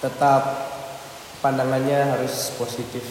tetap 0.00 0.42
pandangannya 1.40 2.16
harus 2.16 2.56
positif. 2.56 3.04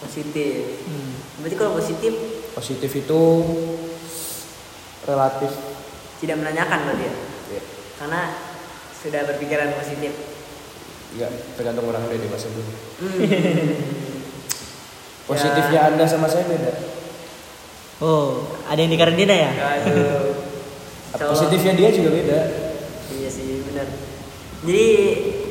Positif. 0.00 0.82
Hmm. 0.84 1.12
Berarti 1.40 1.56
kalau 1.56 1.72
positif 1.76 2.12
Positif 2.52 2.90
itu 2.92 3.20
relatif. 5.02 5.50
tidak 6.20 6.36
menanyakan 6.38 6.78
berarti 6.86 7.02
ya? 7.02 7.14
Ya, 7.50 7.62
Karena 7.98 8.20
sudah 8.94 9.20
berpikiran 9.26 9.74
positif. 9.74 10.12
nggak 11.12 11.28
tergantung 11.56 11.84
orang 11.88 12.08
ada 12.08 12.16
di 12.16 12.28
masa 12.28 12.48
dulu. 12.48 12.72
Hmm. 13.02 13.18
Positifnya 15.28 15.80
Anda 15.86 16.04
sama 16.04 16.26
saya 16.26 16.44
beda. 16.44 16.72
Oh, 18.02 18.42
ada 18.66 18.76
yang 18.76 18.90
dikarantina 18.90 19.30
ya? 19.32 19.50
Aduh. 19.86 20.34
Insya 21.14 21.22
Allah. 21.22 21.30
Positifnya 21.30 21.72
dia 21.78 21.88
juga 21.94 22.10
beda. 22.10 22.38
Iya 23.12 23.28
sih, 23.30 23.62
benar. 23.62 23.86
Jadi 24.66 24.86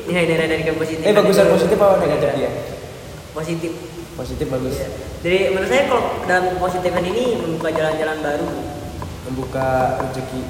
nilai-nilai 0.08 0.48
dari 0.50 0.64
positif. 0.74 1.04
Eh 1.04 1.14
bagusan 1.14 1.46
positif 1.52 1.78
apa 1.78 2.02
negatif 2.02 2.30
dia? 2.38 2.50
Positif. 3.36 3.72
Positif 4.18 4.46
bagus. 4.50 4.76
Iya. 4.78 4.88
Jadi 5.22 5.38
menurut 5.54 5.70
saya 5.70 5.84
kalau 5.88 6.04
dalam 6.26 6.46
positifan 6.58 7.04
ini 7.06 7.38
membuka 7.40 7.70
jalan-jalan 7.72 8.18
baru. 8.22 8.50
Membuka 9.30 9.68
rezeki. 10.02 10.42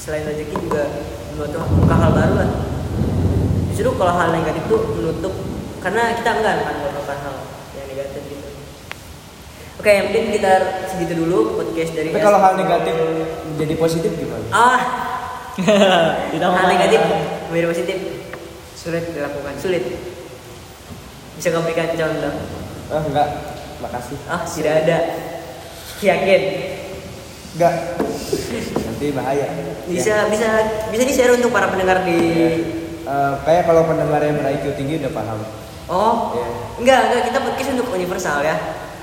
Selain 0.00 0.24
rezeki 0.24 0.56
juga 0.62 0.82
membuka, 1.36 1.60
membuka 1.66 1.94
hal 1.98 2.10
baru 2.14 2.34
lah. 2.40 2.50
Justru 3.74 3.90
kalau 3.96 4.12
hal 4.16 4.28
negatif 4.32 4.62
tuh 4.66 4.80
menutup 4.96 5.34
karena 5.80 6.02
kita 6.16 6.30
enggak 6.40 6.54
kan 6.64 6.74
melakukan 6.80 7.16
hal 7.24 7.34
yang 7.76 7.86
negatif 7.88 8.22
gitu. 8.28 8.46
Oke, 9.80 9.90
yang 9.96 10.12
penting 10.12 10.24
kita 10.36 10.52
segitu 10.92 11.14
dulu 11.24 11.56
podcast 11.56 11.96
dari 11.96 12.12
Tapi 12.12 12.20
kalau 12.20 12.36
hal 12.36 12.52
negatif 12.60 12.94
menjadi 13.48 13.74
positif 13.80 14.10
gimana? 14.12 14.44
ah 14.52 14.80
hal 16.36 16.66
negatif 16.68 17.00
menjadi 17.48 17.66
positif 17.68 17.96
Sulit 18.80 19.04
dilakukan. 19.12 19.52
sulit. 19.60 19.84
Bisa 21.36 21.52
kamu 21.52 21.68
berikan 21.68 21.92
contoh? 21.92 22.32
Ah 22.88 23.02
enggak, 23.04 23.28
makasih. 23.78 24.16
Ah 24.24 24.40
tidak 24.42 24.74
ada. 24.84 24.98
Yakin? 26.00 26.42
Enggak. 27.56 27.74
Nanti 28.80 29.06
bahaya. 29.12 29.46
Bisa 29.84 30.28
bisa 30.28 30.48
bisa 30.88 31.02
di 31.02 31.12
share 31.12 31.36
untuk 31.36 31.50
para 31.50 31.68
pendengar 31.68 32.04
di. 32.04 32.18
Eh, 33.00 33.34
kayak 33.42 33.64
kalau 33.64 33.84
pendengar 33.84 34.20
yang 34.20 34.38
ber 34.38 34.48
IQ 34.50 34.64
tinggi 34.74 34.96
udah 34.96 35.12
paham. 35.12 35.40
Oh, 35.90 36.14
Ya. 36.32 36.46
enggak 36.78 37.00
enggak 37.04 37.22
kita 37.26 37.38
podcast 37.42 37.70
untuk 37.74 37.88
universal 37.90 38.40
ya. 38.40 38.56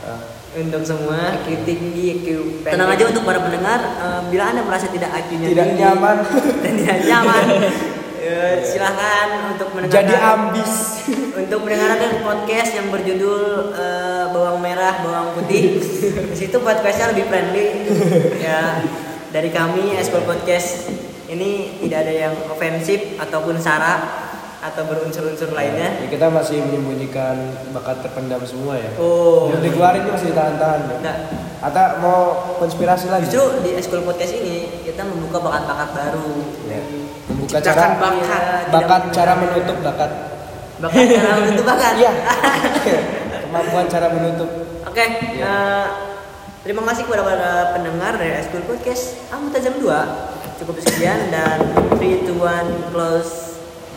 Eh, 0.08 0.22
Untuk 0.58 0.82
semua. 0.82 1.36
IQ 1.38 1.68
tinggi, 1.68 2.04
IQ 2.18 2.28
pendek. 2.64 2.74
Tenang 2.74 2.90
aja 2.90 3.04
untuk 3.06 3.22
para 3.22 3.38
pendengar, 3.38 3.80
eh, 3.84 4.22
bila 4.32 4.44
anda 4.48 4.62
merasa 4.64 4.88
tidak 4.88 5.12
IQ-nya 5.12 5.48
tidak 5.52 5.66
tinggi 5.70 5.82
nyaman. 5.84 6.18
dan 6.64 6.74
tidak 6.78 6.98
nyaman, 7.04 7.46
eh, 8.22 8.62
silahkan 8.66 9.54
untuk 9.54 9.70
mendengarkan 9.74 10.04
Jadi 10.04 10.16
ambis. 10.18 10.72
untuk 11.42 11.60
mendengarkan 11.64 12.12
podcast 12.26 12.72
yang 12.76 12.88
berjudul 12.90 13.44
eh, 13.74 14.26
bawang 14.34 14.60
merah 14.60 14.96
bawang 15.02 15.38
putih. 15.38 15.80
Di 16.34 16.38
situ 16.38 16.58
podcastnya 16.60 17.14
lebih 17.14 17.26
friendly. 17.30 17.68
ya 18.46 18.82
dari 19.28 19.52
kami 19.52 19.92
Eskol 20.00 20.24
Podcast 20.24 20.88
ini 21.28 21.78
tidak 21.84 22.08
ada 22.08 22.14
yang 22.32 22.34
ofensif 22.48 23.20
ataupun 23.20 23.60
sara 23.60 24.00
atau 24.58 24.84
berunsur-unsur 24.90 25.54
lainnya. 25.54 26.02
Ya, 26.02 26.08
kita 26.10 26.28
masih 26.34 26.64
menyembunyikan 26.66 27.36
bakat 27.76 28.02
terpendam 28.02 28.42
semua 28.48 28.80
ya. 28.80 28.90
Oh, 28.98 29.54
Yang 29.54 29.70
dikeluarin 29.72 30.08
masih 30.10 30.34
ditahan-tahan 30.34 30.82
ya. 30.82 30.96
enggak. 30.98 31.18
Atau 31.62 31.86
mau 32.02 32.22
konspirasi 32.58 33.12
lagi? 33.12 33.30
Justru 33.30 33.62
di 33.62 33.78
Eskol 33.78 34.02
Podcast 34.02 34.34
ini 34.40 34.82
kita 34.88 35.06
membuka 35.06 35.44
bakat-bakat 35.44 35.90
baru. 35.94 36.30
Ya. 36.66 36.82
Ciptakan 37.48 37.64
cara 37.64 37.86
bakat. 37.98 38.64
Bakat 38.70 39.02
cara 39.10 39.34
menutup- 39.36 39.82
bakat. 39.82 40.12
bakat 40.78 41.06
cara 41.10 41.32
menutup 41.40 41.66
bakat. 41.66 41.94
Iya. 41.98 42.12
Kemampuan 43.44 43.86
cara 43.88 44.08
menutup. 44.12 44.50
Oke, 44.84 45.06
Iya. 45.34 45.46
eh, 45.46 45.88
Terima 46.58 46.84
kasih 46.84 47.08
kepada 47.08 47.24
para 47.24 47.52
pendengar 47.72 48.20
dari 48.20 48.44
School 48.44 48.68
Podcast 48.68 49.16
Amutazam 49.32 49.80
2. 49.80 49.88
Cukup 50.60 50.76
sekian 50.78 51.32
dan 51.32 51.64
3 51.96 52.28
to 52.28 52.36
1 52.36 52.92
close 52.92 53.47